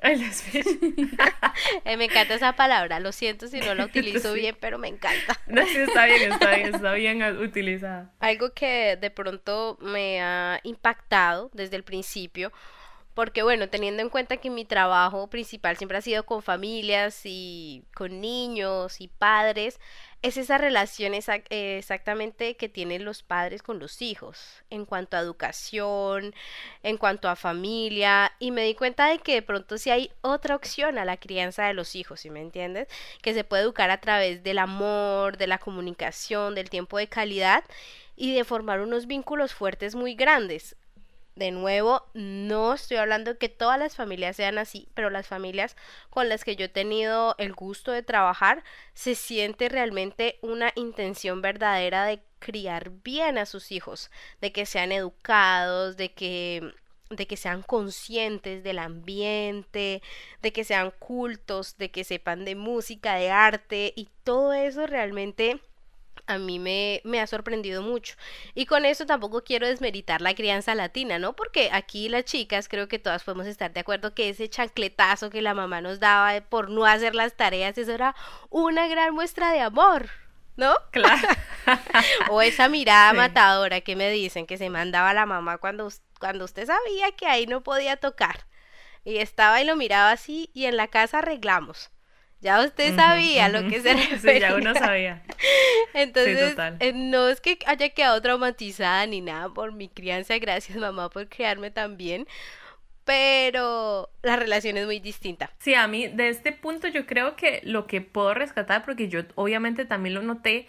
El 0.00 0.20
despiche. 0.20 0.78
Eh, 1.84 1.96
me 1.96 2.04
encanta 2.04 2.34
esa 2.34 2.54
palabra, 2.54 3.00
lo 3.00 3.12
siento 3.12 3.48
si 3.48 3.60
no 3.60 3.74
la 3.74 3.84
utilizo 3.86 4.34
bien, 4.34 4.56
pero 4.60 4.78
me 4.78 4.88
encanta. 4.88 5.40
No, 5.46 5.64
sí, 5.66 5.78
está 5.78 6.04
bien, 6.04 6.32
está 6.32 6.54
bien, 6.54 6.74
está 6.74 6.92
bien 6.92 7.22
utilizada. 7.38 8.12
Algo 8.20 8.52
que 8.52 8.96
de 9.00 9.10
pronto 9.10 9.78
me 9.80 10.20
ha 10.20 10.60
impactado 10.64 11.50
desde 11.54 11.76
el 11.76 11.82
principio, 11.82 12.52
porque 13.14 13.42
bueno, 13.42 13.70
teniendo 13.70 14.02
en 14.02 14.10
cuenta 14.10 14.36
que 14.36 14.50
mi 14.50 14.66
trabajo 14.66 15.28
principal 15.28 15.78
siempre 15.78 15.96
ha 15.96 16.02
sido 16.02 16.26
con 16.26 16.42
familias 16.42 17.22
y 17.24 17.84
con 17.94 18.20
niños 18.20 19.00
y 19.00 19.08
padres, 19.08 19.80
es 20.26 20.36
esa 20.36 20.58
relación 20.58 21.14
eh, 21.14 21.78
exactamente 21.78 22.56
que 22.56 22.68
tienen 22.68 23.04
los 23.04 23.22
padres 23.22 23.62
con 23.62 23.78
los 23.78 24.02
hijos 24.02 24.64
en 24.70 24.84
cuanto 24.84 25.16
a 25.16 25.20
educación, 25.20 26.34
en 26.82 26.96
cuanto 26.96 27.28
a 27.28 27.36
familia 27.36 28.32
y 28.40 28.50
me 28.50 28.64
di 28.64 28.74
cuenta 28.74 29.06
de 29.08 29.20
que 29.20 29.34
de 29.34 29.42
pronto 29.42 29.78
sí 29.78 29.90
hay 29.90 30.10
otra 30.22 30.56
opción 30.56 30.98
a 30.98 31.04
la 31.04 31.16
crianza 31.16 31.66
de 31.66 31.74
los 31.74 31.94
hijos, 31.94 32.20
¿sí 32.20 32.30
me 32.30 32.40
entiendes? 32.40 32.88
Que 33.22 33.34
se 33.34 33.44
puede 33.44 33.62
educar 33.62 33.90
a 33.90 34.00
través 34.00 34.42
del 34.42 34.58
amor, 34.58 35.36
de 35.36 35.46
la 35.46 35.58
comunicación, 35.58 36.56
del 36.56 36.70
tiempo 36.70 36.98
de 36.98 37.06
calidad 37.06 37.62
y 38.16 38.34
de 38.34 38.42
formar 38.42 38.80
unos 38.80 39.06
vínculos 39.06 39.54
fuertes 39.54 39.94
muy 39.94 40.16
grandes 40.16 40.74
de 41.36 41.50
nuevo, 41.50 42.06
no 42.14 42.74
estoy 42.74 42.96
hablando 42.96 43.38
que 43.38 43.50
todas 43.50 43.78
las 43.78 43.94
familias 43.94 44.36
sean 44.36 44.58
así, 44.58 44.88
pero 44.94 45.10
las 45.10 45.26
familias 45.26 45.76
con 46.10 46.28
las 46.28 46.44
que 46.44 46.56
yo 46.56 46.64
he 46.64 46.70
tenido 46.70 47.34
el 47.38 47.52
gusto 47.52 47.92
de 47.92 48.02
trabajar, 48.02 48.64
se 48.94 49.14
siente 49.14 49.68
realmente 49.68 50.38
una 50.40 50.72
intención 50.74 51.42
verdadera 51.42 52.06
de 52.06 52.20
criar 52.38 52.90
bien 53.04 53.38
a 53.38 53.46
sus 53.46 53.70
hijos, 53.70 54.10
de 54.40 54.50
que 54.50 54.66
sean 54.66 54.92
educados, 54.92 55.96
de 55.96 56.12
que 56.12 56.74
de 57.08 57.28
que 57.28 57.36
sean 57.36 57.62
conscientes 57.62 58.64
del 58.64 58.80
ambiente, 58.80 60.02
de 60.42 60.52
que 60.52 60.64
sean 60.64 60.90
cultos, 60.98 61.78
de 61.78 61.92
que 61.92 62.02
sepan 62.02 62.44
de 62.44 62.56
música, 62.56 63.14
de 63.14 63.30
arte 63.30 63.92
y 63.94 64.08
todo 64.24 64.52
eso 64.52 64.88
realmente 64.88 65.60
a 66.26 66.38
mí 66.38 66.58
me, 66.58 67.00
me, 67.04 67.20
ha 67.20 67.26
sorprendido 67.26 67.82
mucho. 67.82 68.16
Y 68.54 68.66
con 68.66 68.84
eso 68.84 69.06
tampoco 69.06 69.44
quiero 69.44 69.66
desmeritar 69.66 70.20
la 70.20 70.34
crianza 70.34 70.74
latina, 70.74 71.18
¿no? 71.18 71.34
Porque 71.34 71.70
aquí 71.72 72.08
las 72.08 72.24
chicas 72.24 72.68
creo 72.68 72.88
que 72.88 72.98
todas 72.98 73.24
podemos 73.24 73.46
estar 73.46 73.72
de 73.72 73.80
acuerdo 73.80 74.14
que 74.14 74.28
ese 74.28 74.48
chancletazo 74.48 75.30
que 75.30 75.42
la 75.42 75.54
mamá 75.54 75.80
nos 75.80 76.00
daba 76.00 76.40
por 76.42 76.70
no 76.70 76.84
hacer 76.84 77.14
las 77.14 77.36
tareas, 77.36 77.78
eso 77.78 77.92
era 77.92 78.14
una 78.50 78.88
gran 78.88 79.14
muestra 79.14 79.52
de 79.52 79.60
amor. 79.60 80.10
¿No? 80.56 80.74
Claro. 80.90 81.28
o 82.30 82.40
esa 82.40 82.70
mirada 82.70 83.12
matadora 83.12 83.82
que 83.82 83.94
me 83.94 84.10
dicen 84.10 84.46
que 84.46 84.56
se 84.56 84.70
mandaba 84.70 85.12
la 85.12 85.26
mamá 85.26 85.58
cuando 85.58 85.90
cuando 86.18 86.44
usted 86.44 86.66
sabía 86.66 87.12
que 87.12 87.26
ahí 87.26 87.46
no 87.46 87.62
podía 87.62 87.96
tocar. 87.96 88.46
Y 89.04 89.18
estaba 89.18 89.60
y 89.60 89.64
lo 89.64 89.76
miraba 89.76 90.10
así 90.10 90.50
y 90.52 90.64
en 90.64 90.76
la 90.76 90.88
casa 90.88 91.18
arreglamos. 91.18 91.90
Ya 92.46 92.64
usted 92.64 92.94
sabía 92.94 93.48
lo 93.48 93.68
que 93.68 93.80
se 93.80 93.92
refería. 93.92 94.18
Sí, 94.20 94.40
ya 94.40 94.54
uno 94.54 94.72
sabía. 94.72 95.20
Entonces, 95.94 96.56
eh, 96.78 96.92
no 96.94 97.28
es 97.28 97.40
que 97.40 97.58
haya 97.66 97.88
quedado 97.88 98.22
traumatizada 98.22 99.04
ni 99.06 99.20
nada 99.20 99.48
por 99.48 99.72
mi 99.72 99.88
crianza, 99.88 100.38
gracias 100.38 100.78
mamá 100.78 101.10
por 101.10 101.28
criarme 101.28 101.72
también, 101.72 102.28
pero 103.04 104.10
la 104.22 104.36
relación 104.36 104.76
es 104.76 104.86
muy 104.86 105.00
distinta. 105.00 105.50
Sí, 105.58 105.74
a 105.74 105.88
mí 105.88 106.06
de 106.06 106.28
este 106.28 106.52
punto 106.52 106.86
yo 106.86 107.04
creo 107.04 107.34
que 107.34 107.62
lo 107.64 107.88
que 107.88 108.00
puedo 108.00 108.32
rescatar, 108.32 108.84
porque 108.84 109.08
yo 109.08 109.22
obviamente 109.34 109.84
también 109.84 110.14
lo 110.14 110.22
noté, 110.22 110.68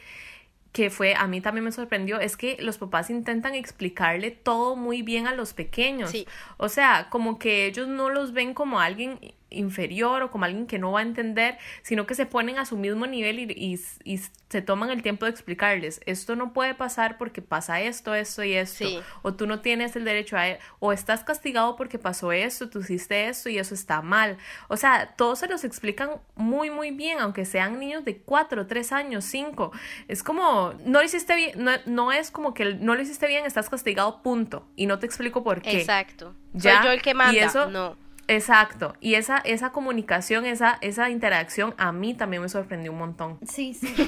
que 0.71 0.89
fue, 0.89 1.13
a 1.13 1.27
mí 1.27 1.41
también 1.41 1.63
me 1.63 1.71
sorprendió, 1.71 2.19
es 2.19 2.37
que 2.37 2.57
los 2.59 2.79
papás 2.79 3.11
intentan 3.11 3.53
explicarle 3.53 4.31
todo 4.31 4.75
muy 4.75 5.03
bien 5.03 5.27
a 5.27 5.35
los 5.35 5.53
pequeños. 5.53 6.09
Sí. 6.09 6.27
O 6.57 6.69
sea, 6.69 7.07
como 7.11 7.37
que 7.37 7.67
ellos 7.67 7.87
no 7.87 8.09
los 8.09 8.33
ven 8.33 8.55
como 8.55 8.79
alguien 8.79 9.19
inferior 9.49 10.23
o 10.23 10.31
como 10.31 10.45
alguien 10.45 10.67
que 10.67 10.79
no 10.79 10.91
va 10.91 10.99
a 10.99 11.03
entender, 11.03 11.57
sino 11.81 12.05
que 12.05 12.15
se 12.15 12.25
ponen 12.25 12.59
a 12.59 12.65
su 12.65 12.77
mismo 12.77 13.07
nivel 13.07 13.39
y, 13.39 13.79
y, 14.03 14.21
se 14.49 14.61
toman 14.61 14.89
el 14.91 15.01
tiempo 15.01 15.25
de 15.25 15.31
explicarles, 15.31 15.99
esto 16.05 16.37
no 16.37 16.53
puede 16.53 16.73
pasar 16.73 17.17
porque 17.17 17.41
pasa 17.41 17.81
esto, 17.81 18.15
esto 18.15 18.45
y 18.45 18.53
esto, 18.53 18.85
o 19.21 19.33
tú 19.33 19.45
no 19.45 19.59
tienes 19.59 19.97
el 19.97 20.05
derecho 20.05 20.37
a, 20.37 20.45
o 20.79 20.93
estás 20.93 21.25
castigado 21.25 21.75
porque 21.75 21.99
pasó 21.99 22.31
esto, 22.31 22.69
tú 22.69 22.79
hiciste 22.79 23.27
esto 23.27 23.49
y 23.49 23.57
eso 23.57 23.73
está 23.73 24.01
mal. 24.01 24.37
O 24.69 24.77
sea, 24.77 25.15
todos 25.17 25.39
se 25.39 25.47
los 25.47 25.65
explican 25.65 26.11
muy, 26.35 26.69
muy 26.69 26.91
bien, 26.91 27.19
aunque 27.19 27.43
sean 27.43 27.77
niños 27.77 28.05
de 28.05 28.19
4, 28.19 28.67
3 28.67 28.91
años, 28.93 29.25
5. 29.25 29.71
Es 30.07 30.23
como, 30.23 30.73
no 30.85 30.99
lo 30.99 31.05
hiciste 31.05 31.35
bien, 31.35 31.61
no, 31.61 31.71
no 31.85 32.13
es 32.13 32.31
como 32.31 32.53
que 32.53 32.75
no 32.75 32.95
lo 32.95 33.01
hiciste 33.01 33.27
bien, 33.27 33.45
estás 33.45 33.69
castigado, 33.69 34.21
punto. 34.21 34.65
Y 34.77 34.85
no 34.85 34.97
te 34.97 35.05
explico 35.05 35.43
por 35.43 35.61
qué. 35.61 35.81
Exacto. 35.81 36.35
¿Ya? 36.53 36.77
Soy 36.77 36.85
yo 36.85 36.91
el 36.93 37.01
que 37.01 37.13
manda. 37.13 37.33
Y 37.33 37.39
eso, 37.39 37.69
no 37.69 38.06
Exacto, 38.29 38.93
y 38.99 39.15
esa, 39.15 39.37
esa 39.37 39.71
comunicación, 39.71 40.45
esa, 40.45 40.77
esa 40.81 41.09
interacción 41.09 41.73
a 41.77 41.93
mí 41.93 42.13
también 42.13 42.41
me 42.41 42.49
sorprendió 42.49 42.91
un 42.91 42.97
montón. 42.97 43.39
Sí, 43.47 43.73
sí. 43.73 43.95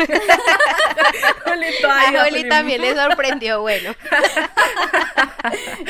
a 1.87 2.25
Juli 2.25 2.49
también 2.49 2.81
le 2.81 2.95
sorprendió, 2.95 3.61
bueno. 3.61 3.95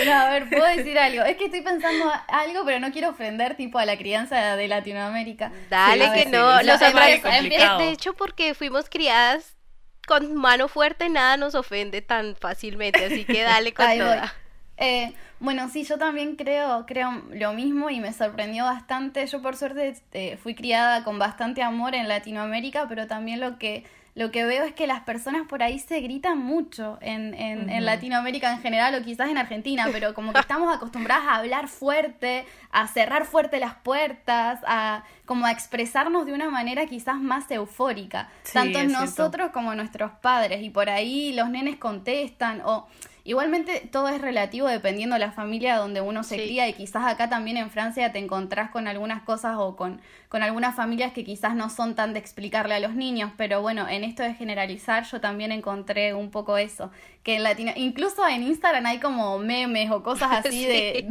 no, 0.06 0.14
a 0.14 0.30
ver, 0.30 0.48
puedo 0.48 0.64
decir 0.66 1.00
algo. 1.00 1.24
Es 1.24 1.38
que 1.38 1.46
estoy 1.46 1.62
pensando 1.62 2.12
algo, 2.28 2.64
pero 2.66 2.80
no 2.80 2.92
quiero 2.92 3.10
ofender 3.10 3.56
tipo 3.56 3.80
a 3.80 3.86
la 3.86 3.98
crianza 3.98 4.56
de 4.56 4.68
Latinoamérica. 4.68 5.52
Dale 5.70 6.12
que 6.14 6.26
no, 6.28 6.62
los 6.62 6.80
de 6.80 7.90
hecho 7.90 8.14
porque 8.14 8.54
fuimos 8.54 8.90
criadas 8.90 9.56
con 10.08 10.36
mano 10.36 10.68
fuerte, 10.68 11.10
nada 11.10 11.38
nos 11.38 11.56
ofende 11.56 12.02
tan 12.02 12.36
fácilmente, 12.36 13.06
así 13.06 13.26
que 13.26 13.42
dale 13.42 13.74
con 13.74 13.86
toda. 13.98 14.34
Eh, 14.80 15.14
bueno, 15.42 15.70
sí, 15.70 15.84
yo 15.84 15.98
también 15.98 16.38
creo, 16.38 16.86
creo 16.86 17.12
lo 17.32 17.54
mismo 17.54 17.90
y 17.90 18.00
me 18.00 18.14
sorprendió 18.14 18.64
bastante. 18.64 19.28
Yo 19.28 19.42
por 19.42 19.56
suerte 19.56 19.96
eh, 20.14 20.38
fui 20.42 20.56
criada 20.56 21.04
con 21.04 21.20
bastante 21.20 21.62
amor 21.62 21.96
en 21.96 22.08
Latinoamérica, 22.08 22.88
pero 22.88 23.06
también 23.06 23.42
lo 23.42 23.58
que, 23.60 23.84
lo 24.16 24.32
que 24.32 24.46
veo 24.46 24.64
es 24.64 24.74
que 24.74 24.88
las 24.88 25.02
personas 25.02 25.48
por 25.48 25.64
ahí 25.64 25.80
se 25.80 26.00
gritan 26.00 26.38
mucho 26.38 26.98
en, 27.02 27.34
en, 27.34 27.70
en 27.70 27.86
Latinoamérica 27.86 28.54
en 28.54 28.62
general 28.62 28.96
o 28.96 29.04
quizás 29.04 29.30
en 29.30 29.38
Argentina, 29.38 29.88
pero 29.92 30.14
como 30.16 30.32
que 30.32 30.40
estamos 30.40 30.74
acostumbradas 30.74 31.26
a 31.26 31.36
hablar 31.36 31.68
fuerte, 31.68 32.46
a 32.72 32.88
cerrar 32.88 33.26
fuerte 33.26 33.60
las 33.60 33.76
puertas, 33.76 34.62
a 34.66 35.04
como 35.26 35.46
a 35.46 35.52
expresarnos 35.52 36.26
de 36.26 36.34
una 36.34 36.50
manera 36.50 36.86
quizás 36.86 37.20
más 37.20 37.52
eufórica, 37.52 38.30
tanto 38.54 38.82
nosotros 38.86 39.52
como 39.52 39.76
nuestros 39.76 40.12
padres. 40.22 40.64
Y 40.64 40.70
por 40.70 40.90
ahí 40.90 41.34
los 41.34 41.50
nenes 41.50 41.76
contestan 41.76 42.62
o 42.64 42.88
Igualmente 43.30 43.88
todo 43.92 44.08
es 44.10 44.20
relativo 44.20 44.68
dependiendo 44.68 45.14
de 45.14 45.20
la 45.20 45.32
familia 45.32 45.78
donde 45.78 46.02
uno 46.02 46.24
se 46.24 46.38
cría 46.38 46.68
y 46.68 46.74
quizás 46.74 47.06
acá 47.06 47.30
también 47.30 47.58
en 47.58 47.70
Francia 47.70 48.12
te 48.12 48.18
encontrás 48.18 48.72
con 48.72 48.88
algunas 48.88 49.22
cosas 49.22 49.56
o 49.60 49.76
con, 49.76 50.02
con 50.30 50.42
algunas 50.42 50.76
familias 50.76 51.12
que 51.14 51.24
quizás 51.24 51.54
no 51.56 51.70
son 51.70 51.94
tan 51.94 52.14
de 52.14 52.20
explicarle 52.20 52.74
a 52.74 52.80
los 52.80 52.96
niños, 52.96 53.32
pero 53.38 53.62
bueno, 53.62 53.88
en 53.88 54.04
esto 54.04 54.24
de 54.24 54.34
generalizar 54.34 55.04
yo 55.04 55.22
también 55.22 55.52
encontré 55.52 56.16
un 56.16 56.32
poco 56.32 56.58
eso, 56.58 56.90
que 57.24 57.36
en 57.36 57.44
Latino, 57.44 57.72
incluso 57.76 58.28
en 58.28 58.44
Instagram 58.44 58.86
hay 58.86 59.00
como 59.00 59.38
memes 59.40 59.92
o 59.92 60.02
cosas 60.04 60.32
así 60.46 60.66
de, 60.66 61.08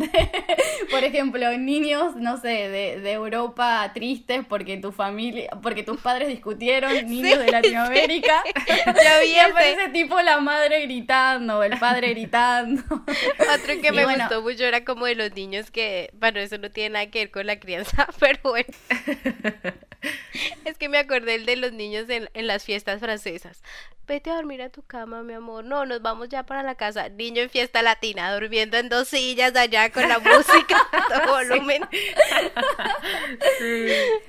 por 0.91 1.05
ejemplo, 1.05 1.57
niños, 1.59 2.17
no 2.17 2.37
sé, 2.37 2.49
de, 2.49 3.01
de, 3.01 3.13
Europa 3.13 3.91
tristes 3.95 4.45
porque 4.49 4.77
tu 4.77 4.93
familia, 4.93 5.51
porque 5.63 5.83
tus 5.83 6.01
padres 6.01 6.29
discutieron, 6.29 6.93
niños 7.07 7.39
de 7.39 7.51
Latinoamérica, 7.51 8.43
ya 8.77 9.25
y 9.25 9.39
aparece 9.39 9.89
tipo 9.89 10.21
la 10.21 10.39
madre 10.39 10.83
gritando, 10.83 11.63
el 11.63 11.79
padre 11.79 12.08
gritando. 12.09 12.83
Otro 13.55 13.81
que 13.81 13.93
me 13.93 14.05
gustó 14.05 14.43
mucho 14.43 14.65
era 14.65 14.85
como 14.85 15.07
de 15.07 15.15
los 15.15 15.33
niños 15.33 15.71
que, 15.71 16.11
bueno, 16.15 16.41
eso 16.41 16.59
no 16.59 16.71
tiene 16.71 16.91
nada 16.91 17.11
que 17.11 17.21
ver 17.21 17.31
con 17.31 17.47
la 17.47 17.59
crianza, 17.59 18.09
pero 18.21 18.39
bueno. 18.43 18.69
es 20.65 20.79
que 20.79 20.89
me 20.89 20.99
acordé 20.99 21.37
el 21.37 21.47
de 21.47 21.57
los 21.57 21.73
niños 21.73 22.09
en, 22.09 22.29
en 22.35 22.47
las 22.47 22.65
fiestas 22.65 23.01
francesas. 23.01 23.63
Vete 24.07 24.31
a 24.31 24.37
dormir 24.37 24.63
a 24.63 24.71
tu 24.71 24.83
cama, 24.83 25.23
mi 25.23 25.35
amor. 25.35 25.65
No, 25.65 25.85
nos 25.85 26.01
vamos 26.01 26.31
ya 26.31 26.45
para 26.45 26.63
la 26.63 26.77
casa. 26.77 27.11
Niño 27.11 27.43
en 27.43 27.51
fiesta 27.51 27.83
latina, 27.83 28.33
durmiendo 28.33 28.79
en 28.79 28.89
dos 28.89 29.09
sillas 29.09 29.55
allá 29.55 29.91
con 29.91 30.09
la 30.09 30.19
música 30.19 30.89
a 30.93 31.09
todo 31.09 31.35
volumen. 31.35 31.83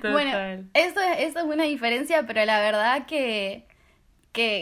bueno, 0.02 0.68
eso 0.74 1.00
eso 1.00 1.40
es 1.40 1.46
una 1.46 1.64
diferencia, 1.64 2.24
pero 2.24 2.44
la 2.44 2.60
verdad 2.60 3.06
que 3.06 3.69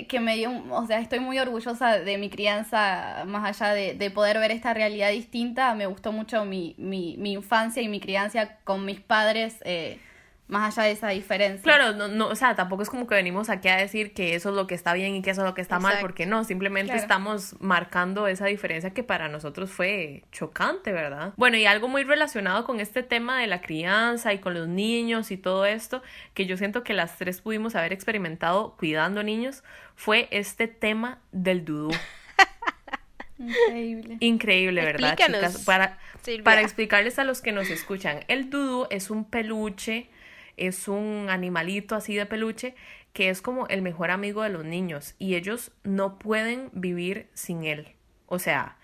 que, 0.07 0.19
me 0.19 0.35
dio, 0.35 0.51
o 0.71 0.85
sea, 0.87 0.99
estoy 0.99 1.19
muy 1.19 1.37
orgullosa 1.37 1.99
de 1.99 2.17
mi 2.17 2.29
crianza, 2.29 3.23
más 3.27 3.45
allá 3.45 3.73
de, 3.73 3.93
de 3.93 4.09
poder 4.09 4.39
ver 4.39 4.51
esta 4.51 4.73
realidad 4.73 5.11
distinta, 5.11 5.75
me 5.75 5.85
gustó 5.85 6.11
mucho 6.11 6.45
mi, 6.45 6.73
mi, 6.77 7.15
mi 7.17 7.33
infancia 7.33 7.81
y 7.81 7.87
mi 7.87 7.99
crianza 7.99 8.57
con 8.63 8.85
mis 8.85 8.99
padres. 8.99 9.57
Eh, 9.65 9.99
más 10.47 10.77
allá 10.77 10.87
de 10.87 10.93
esa 10.93 11.09
diferencia. 11.09 11.61
Claro, 11.61 11.93
no, 11.93 12.07
no, 12.07 12.27
o 12.27 12.35
sea, 12.35 12.55
tampoco 12.55 12.81
es 12.81 12.89
como 12.89 13.05
que 13.05 13.15
venimos 13.15 13.49
aquí 13.49 13.67
a 13.67 13.75
decir 13.75 14.13
que 14.13 14.33
eso 14.35 14.49
es 14.49 14.55
lo 14.55 14.65
que 14.65 14.75
está 14.75 14.93
bien 14.93 15.15
y 15.15 15.21
que 15.21 15.31
eso 15.31 15.41
es 15.41 15.47
lo 15.47 15.53
que 15.53 15.61
está 15.61 15.79
mal, 15.79 15.97
porque 15.99 16.25
no, 16.25 16.43
simplemente 16.45 16.95
estamos 16.95 17.55
marcando 17.59 18.27
esa 18.27 18.45
diferencia 18.45 18.91
que 18.91 19.03
para 19.03 19.27
nosotros 19.27 19.69
fue 19.71 20.23
chocante, 20.31 20.93
¿verdad? 20.93 21.33
Bueno, 21.35 21.57
y 21.57 21.65
algo 21.65 21.89
muy 21.89 22.03
relacionado 22.03 22.63
con 22.63 22.79
este 22.79 23.03
tema 23.03 23.39
de 23.39 23.47
la 23.47 23.61
crianza 23.61 24.33
y 24.33 24.39
con 24.39 24.53
los 24.53 24.67
niños 24.69 25.31
y 25.31 25.37
todo 25.37 25.65
esto, 25.65 26.01
que 26.33 26.45
yo 26.45 26.55
siento 26.55 26.83
que 26.83 26.93
las 26.93 27.17
tres 27.17 27.41
pudimos 27.41 27.75
haber 27.75 27.91
experimentado 27.91 28.75
cuidando 28.77 29.23
niños, 29.23 29.63
fue 29.95 30.29
este 30.31 30.67
tema 30.69 31.19
del 31.33 31.65
dudú. 31.65 31.91
Increíble. 33.37 34.17
Increíble, 34.21 34.83
¿verdad, 34.83 35.17
chicas? 35.17 35.63
Para, 35.65 35.99
para 36.43 36.61
explicarles 36.61 37.19
a 37.19 37.25
los 37.25 37.41
que 37.41 37.51
nos 37.51 37.69
escuchan, 37.69 38.21
el 38.29 38.49
dudú 38.49 38.87
es 38.89 39.11
un 39.11 39.25
peluche 39.25 40.09
es 40.57 40.87
un 40.87 41.27
animalito 41.29 41.95
así 41.95 42.15
de 42.15 42.25
peluche 42.25 42.75
que 43.13 43.29
es 43.29 43.41
como 43.41 43.67
el 43.67 43.81
mejor 43.81 44.11
amigo 44.11 44.43
de 44.43 44.49
los 44.49 44.65
niños 44.65 45.15
y 45.17 45.35
ellos 45.35 45.71
no 45.83 46.19
pueden 46.19 46.69
vivir 46.73 47.29
sin 47.33 47.63
él. 47.63 47.95
O 48.27 48.37
sea, 48.37 48.77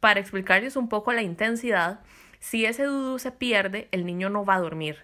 para 0.00 0.20
explicarles 0.20 0.76
un 0.76 0.88
poco 0.88 1.12
la 1.12 1.22
intensidad, 1.22 2.00
si 2.40 2.66
ese 2.66 2.84
dudú 2.84 3.18
se 3.18 3.30
pierde, 3.30 3.88
el 3.90 4.06
niño 4.06 4.30
no 4.30 4.44
va 4.44 4.54
a 4.54 4.60
dormir. 4.60 4.98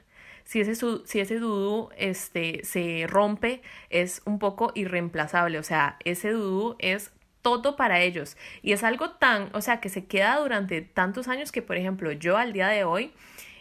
Si 0.44 0.60
ese, 0.60 0.74
si 1.04 1.20
ese 1.20 1.38
dudú 1.38 1.90
este, 1.96 2.60
se 2.64 3.06
rompe, 3.06 3.62
es 3.88 4.22
un 4.24 4.38
poco 4.38 4.72
irreemplazable. 4.74 5.58
O 5.58 5.62
sea, 5.62 5.96
ese 6.04 6.30
dudú 6.32 6.76
es 6.78 7.12
todo 7.42 7.76
para 7.76 8.00
ellos. 8.00 8.36
Y 8.62 8.72
es 8.72 8.84
algo 8.84 9.12
tan, 9.12 9.50
o 9.54 9.60
sea, 9.60 9.80
que 9.80 9.88
se 9.88 10.06
queda 10.06 10.38
durante 10.38 10.82
tantos 10.82 11.28
años 11.28 11.52
que, 11.52 11.62
por 11.62 11.76
ejemplo, 11.76 12.12
yo 12.12 12.36
al 12.36 12.52
día 12.52 12.68
de 12.68 12.84
hoy 12.84 13.12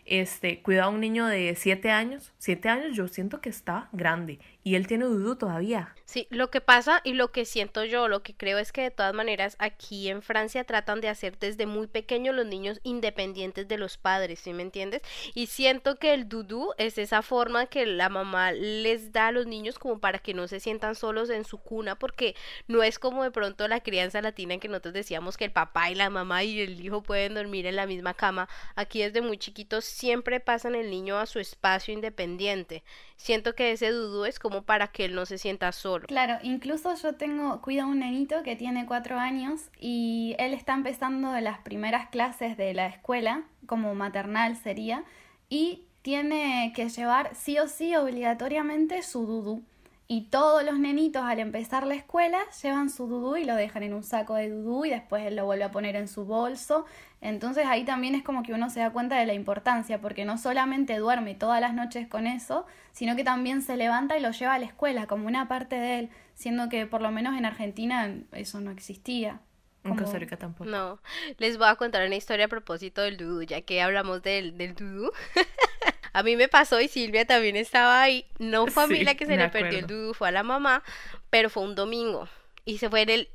este, 0.10 0.62
cuida 0.62 0.86
a 0.86 0.90
un 0.90 1.00
niño 1.00 1.26
de 1.28 1.56
7 1.56 1.92
años. 1.92 2.34
7 2.40 2.68
años 2.70 2.96
yo 2.96 3.08
siento 3.08 3.42
que 3.42 3.50
está 3.50 3.90
grande 3.92 4.40
y 4.64 4.76
él 4.76 4.88
tiene 4.88 5.06
dudu 5.06 5.36
todavía. 5.36 5.96
Sí, 6.06 6.28
lo 6.30 6.50
que 6.50 6.62
pasa 6.62 7.02
y 7.04 7.14
lo 7.14 7.32
que 7.32 7.46
siento 7.46 7.86
yo, 7.86 8.08
lo 8.08 8.24
que 8.24 8.36
creo 8.36 8.58
es 8.58 8.72
que 8.72 8.82
de 8.82 8.92
todas 8.92 9.14
maneras 9.14 9.56
aquí 9.60 10.10
en 10.10 10.22
Francia 10.22 10.64
tratan 10.64 11.02
de 11.02 11.08
hacer 11.08 11.38
desde 11.40 11.66
muy 11.66 11.88
pequeños 11.88 12.36
los 12.36 12.46
niños 12.46 12.80
independientes 12.84 13.68
de 13.68 13.78
los 13.78 13.98
padres, 13.98 14.40
¿sí 14.40 14.54
me 14.54 14.64
entiendes? 14.64 15.02
Y 15.34 15.48
siento 15.48 15.96
que 15.96 16.14
el 16.14 16.28
dudú 16.28 16.74
es 16.78 16.98
esa 16.98 17.22
forma 17.22 17.68
que 17.68 17.86
la 17.86 18.10
mamá 18.10 18.52
les 18.52 19.12
da 19.12 19.28
a 19.28 19.32
los 19.32 19.48
niños 19.48 19.80
como 19.80 20.00
para 20.00 20.20
que 20.20 20.34
no 20.34 20.48
se 20.48 20.60
sientan 20.60 20.96
solos 20.96 21.30
en 21.30 21.46
su 21.46 21.60
cuna, 21.60 21.98
porque 21.98 22.36
no 22.68 22.84
es 22.84 23.00
como 23.00 23.24
de 23.24 23.32
pronto 23.32 23.68
la 23.68 23.82
crianza 23.82 24.22
latina 24.22 24.56
en 24.56 24.60
que 24.60 24.68
nosotros 24.68 24.94
decíamos 24.94 25.38
que 25.38 25.46
el 25.46 25.52
papá 25.52 25.92
y 25.92 25.96
la 25.96 26.10
mamá 26.10 26.44
y 26.44 26.60
el 26.62 26.84
hijo 26.84 27.04
pueden 27.04 27.36
dormir 27.36 27.66
en 27.66 27.76
la 27.76 27.86
misma 27.86 28.14
cama. 28.14 28.50
Aquí 28.76 29.02
desde 29.02 29.22
muy 29.22 29.38
chiquitos 29.38 29.86
siempre 30.00 30.40
pasan 30.40 30.76
el 30.76 30.90
niño 30.90 31.18
a 31.18 31.26
su 31.26 31.40
espacio 31.40 31.94
independiente. 31.94 32.84
Siento 33.18 33.54
que 33.54 33.74
ese 33.74 33.90
dudú 33.92 34.24
es 34.24 34.40
como 34.40 34.64
para 34.64 34.88
que 34.88 35.04
él 35.04 35.14
no 35.14 35.26
se 35.26 35.38
sienta 35.38 35.74
solo. 35.74 36.08
Claro, 36.08 36.40
incluso 36.42 36.96
yo 36.96 37.16
tengo, 37.16 37.62
cuido 37.62 37.84
a 37.84 37.88
un 37.88 38.00
nenito 38.00 38.42
que 38.44 38.56
tiene 38.56 38.86
cuatro 38.86 39.20
años 39.20 39.70
y 39.78 40.38
él 40.40 40.54
está 40.54 40.74
empezando 40.74 41.38
las 41.42 41.60
primeras 41.60 42.08
clases 42.10 42.56
de 42.56 42.74
la 42.74 42.88
escuela, 42.88 43.44
como 43.66 43.94
maternal 43.94 44.56
sería, 44.56 45.04
y 45.50 45.84
tiene 46.02 46.72
que 46.74 46.88
llevar 46.88 47.36
sí 47.36 47.60
o 47.60 47.68
sí 47.68 47.94
obligatoriamente 47.98 49.04
su 49.04 49.26
dudú. 49.26 49.64
Y 50.12 50.22
todos 50.22 50.64
los 50.64 50.80
nenitos 50.80 51.22
al 51.24 51.38
empezar 51.38 51.86
la 51.86 51.94
escuela 51.94 52.40
llevan 52.64 52.90
su 52.90 53.06
dudú 53.06 53.38
y 53.38 53.46
lo 53.46 53.54
dejan 53.54 53.84
en 53.84 53.94
un 53.94 54.04
saco 54.04 54.34
de 54.34 54.50
dudú 54.50 54.84
y 54.86 54.90
después 54.90 55.24
él 55.24 55.36
lo 55.36 55.46
vuelve 55.46 55.66
a 55.66 55.72
poner 55.72 55.96
en 55.96 56.08
su 56.08 56.26
bolso. 56.26 56.88
Entonces 57.22 57.68
ahí 57.68 57.86
también 57.86 58.16
es 58.16 58.24
como 58.24 58.42
que 58.42 58.54
uno 58.54 58.72
se 58.72 58.80
da 58.80 58.90
cuenta 58.92 59.20
de 59.20 59.28
la 59.28 59.36
importancia, 59.36 60.02
porque 60.02 60.26
no 60.26 60.40
solamente 60.40 60.98
duerme 60.98 61.36
todas 61.36 61.62
las 61.62 61.76
noches 61.76 62.08
con 62.08 62.26
eso, 62.26 62.66
sino 62.92 63.16
que 63.16 63.24
también 63.24 63.62
se 63.62 63.78
levanta 63.78 64.18
y 64.18 64.22
lo 64.22 64.32
lleva 64.32 64.56
a 64.56 64.60
la 64.60 64.66
escuela 64.66 65.06
como 65.06 65.28
una 65.28 65.48
parte 65.48 65.76
de 65.76 66.00
él, 66.00 66.10
siendo 66.34 66.70
que 66.70 66.88
por 66.88 67.04
lo 67.04 67.12
menos 67.12 67.38
en 67.38 67.46
Argentina 67.46 68.12
eso 68.32 68.62
no 68.62 68.72
existía. 68.72 69.42
En 69.84 69.96
Costa 69.96 70.18
Rica 70.18 70.38
tampoco. 70.38 70.68
No, 70.68 71.00
les 71.38 71.60
voy 71.60 71.68
a 71.68 71.76
contar 71.76 72.06
una 72.08 72.16
historia 72.16 72.46
a 72.46 72.50
propósito 72.50 73.04
del 73.04 73.16
dudú, 73.16 73.44
ya 73.44 73.62
que 73.62 73.80
hablamos 73.84 74.24
del, 74.24 74.58
del 74.58 74.74
dudú. 74.74 75.12
A 76.14 76.24
mí 76.24 76.36
me 76.36 76.48
pasó 76.48 76.80
y 76.82 76.88
Silvia 76.88 77.26
también 77.26 77.56
estaba 77.56 78.02
ahí. 78.02 78.26
No 78.38 78.68
fue 78.68 78.84
a 78.84 78.88
mí 78.88 79.04
la 79.04 79.16
que 79.16 79.26
se 79.26 79.38
le 79.38 79.50
perdió 79.50 79.80
el 79.80 79.88
dudú, 79.88 80.14
fue 80.14 80.30
a 80.30 80.32
la 80.32 80.44
mamá, 80.44 80.84
pero 81.30 81.50
fue 81.50 81.64
un 81.64 81.76
domingo. 81.76 82.28
Y 82.66 82.78
se 82.78 82.90
fue 82.90 83.02
en 83.02 83.10
el 83.10 83.30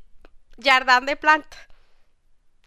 jardín 0.62 1.06
de 1.06 1.16
plantas 1.16 1.73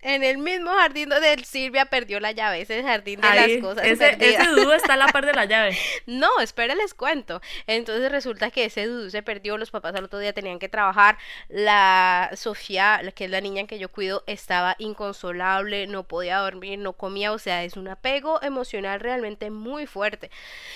en 0.08 0.24
el 0.24 0.38
mismo 0.38 0.72
jardín 0.72 1.10
donde 1.10 1.44
Silvia 1.44 1.86
perdió 1.86 2.22
la 2.22 2.32
llave, 2.32 2.62
ese 2.62 2.82
jardín 2.82 3.20
de 3.20 3.28
las 3.28 3.62
cosas 3.62 3.86
ese, 3.86 4.16
Ese 4.20 4.48
dudu 4.48 4.72
está 4.72 4.94
a 4.94 4.98
la 4.98 5.08
par 5.08 5.26
de 5.26 5.34
la 5.34 5.44
llave. 5.44 5.78
no, 6.06 6.40
espera, 6.40 6.76
les 6.76 6.94
cuento. 6.94 7.42
Entonces 7.68 8.10
resulta 8.10 8.50
que 8.50 8.66
ese 8.66 8.88
dudu 8.88 9.10
se 9.10 9.22
perdió, 9.22 9.58
los 9.58 9.70
papás 9.70 9.96
al 9.96 10.06
otro 10.06 10.20
día 10.20 10.32
tenían 10.32 10.60
que 10.60 10.70
trabajar, 10.70 11.18
la 11.50 12.30
Sofía, 12.36 13.02
que 13.16 13.26
es 13.26 13.32
la 13.32 13.42
niña 13.42 13.68
que 13.68 13.80
yo 13.80 13.90
cuido, 13.90 14.24
estaba 14.28 14.76
inconsolable, 14.80 15.88
no 15.88 16.04
podía 16.04 16.38
dormir, 16.38 16.80
no 16.80 16.94
comía, 16.94 17.34
o 17.34 17.40
sea, 17.40 17.66
es 17.66 17.76
un 17.76 17.90
apego 17.90 18.42
emocional 18.42 19.02
realmente 19.02 19.50
muy 19.50 19.88
fuerte. 19.88 20.32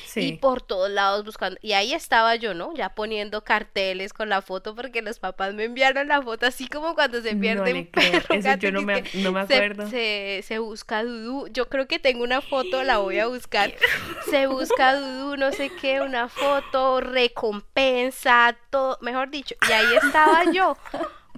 Sí. 0.05 0.21
Y 0.21 0.37
por 0.37 0.61
todos 0.61 0.89
lados 0.89 1.23
buscando, 1.23 1.57
y 1.61 1.71
ahí 1.71 1.93
estaba 1.93 2.35
yo, 2.35 2.53
¿no? 2.53 2.73
Ya 2.75 2.89
poniendo 2.89 3.45
carteles 3.45 4.11
con 4.11 4.27
la 4.27 4.41
foto 4.41 4.75
porque 4.75 5.01
los 5.01 5.19
papás 5.19 5.53
me 5.53 5.63
enviaron 5.63 6.09
la 6.09 6.21
foto 6.21 6.45
así 6.45 6.67
como 6.67 6.95
cuando 6.95 7.21
se 7.21 7.33
pierde 7.35 7.73
un 7.73 7.85
perro. 7.87 8.35
Eso 8.35 8.55
yo 8.55 8.71
no 8.73 8.81
me 8.81 9.03
no 9.21 9.31
me 9.31 9.41
acuerdo. 9.41 9.89
Se, 9.89 10.41
se, 10.43 10.59
busca 10.59 11.03
Dudu. 11.03 11.47
Yo 11.47 11.69
creo 11.69 11.87
que 11.87 11.99
tengo 11.99 12.23
una 12.23 12.41
foto, 12.41 12.83
la 12.83 12.97
voy 12.97 13.19
a 13.19 13.27
buscar. 13.27 13.73
Se 14.29 14.47
busca 14.47 14.95
Dudu, 14.95 15.37
no 15.37 15.51
sé 15.51 15.69
qué, 15.81 16.01
una 16.01 16.29
foto, 16.29 17.01
recompensa, 17.01 18.55
todo, 18.69 18.97
mejor 19.01 19.29
dicho. 19.29 19.55
Y 19.67 19.71
ahí 19.71 19.95
estaba 19.95 20.51
yo 20.51 20.77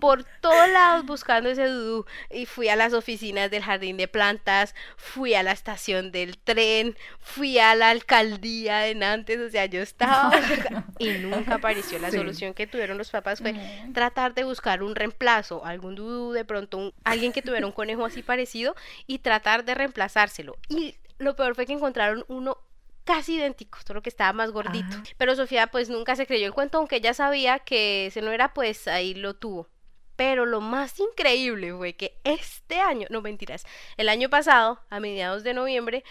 por 0.03 0.25
todos 0.41 0.67
lados 0.67 1.05
buscando 1.05 1.49
ese 1.49 1.65
dudú 1.65 2.05
y 2.29 2.45
fui 2.45 2.67
a 2.67 2.75
las 2.75 2.91
oficinas 2.91 3.49
del 3.49 3.63
jardín 3.63 3.95
de 3.95 4.09
plantas, 4.09 4.75
fui 4.97 5.33
a 5.33 5.43
la 5.43 5.53
estación 5.53 6.11
del 6.11 6.37
tren, 6.37 6.97
fui 7.21 7.57
a 7.57 7.73
la 7.73 7.89
alcaldía 7.89 8.79
de 8.79 8.95
Nantes, 8.95 9.39
o 9.39 9.49
sea, 9.49 9.65
yo 9.65 9.81
estaba 9.81 10.29
y 10.99 11.07
nunca 11.19 11.55
apareció. 11.55 11.99
La 11.99 12.11
solución 12.11 12.53
que 12.53 12.67
tuvieron 12.67 12.97
los 12.97 13.11
papás 13.11 13.39
fue 13.39 13.53
mm. 13.53 13.93
tratar 13.93 14.33
de 14.33 14.43
buscar 14.43 14.83
un 14.83 14.93
reemplazo, 14.93 15.65
algún 15.65 15.95
dudú, 15.95 16.33
de 16.33 16.43
pronto 16.43 16.93
alguien 17.05 17.31
que 17.31 17.41
tuviera 17.41 17.65
un 17.65 17.71
conejo 17.71 18.03
así 18.03 18.23
parecido 18.23 18.75
y 19.07 19.19
tratar 19.19 19.63
de 19.63 19.73
reemplazárselo. 19.73 20.57
Y 20.67 20.97
lo 21.17 21.37
peor 21.37 21.55
fue 21.55 21.65
que 21.65 21.71
encontraron 21.71 22.25
uno 22.27 22.57
casi 23.05 23.35
idéntico, 23.35 23.79
solo 23.87 24.01
que 24.01 24.09
estaba 24.09 24.33
más 24.33 24.51
gordito. 24.51 24.97
Pero 25.17 25.33
Sofía 25.37 25.67
pues 25.67 25.89
nunca 25.89 26.17
se 26.17 26.27
creyó 26.27 26.45
el 26.45 26.53
cuento, 26.53 26.77
aunque 26.77 26.97
ella 26.97 27.13
sabía 27.13 27.59
que 27.59 28.07
ese 28.07 28.21
no 28.21 28.31
era, 28.31 28.53
pues 28.53 28.89
ahí 28.89 29.13
lo 29.13 29.33
tuvo. 29.33 29.69
Pero 30.15 30.45
lo 30.45 30.61
más 30.61 30.99
increíble 30.99 31.73
fue 31.73 31.93
que 31.93 32.19
este 32.23 32.79
año, 32.79 33.07
no 33.09 33.21
mentiras, 33.21 33.65
el 33.97 34.09
año 34.09 34.29
pasado, 34.29 34.79
a 34.89 34.99
mediados 34.99 35.43
de 35.43 35.53
noviembre, 35.53 36.03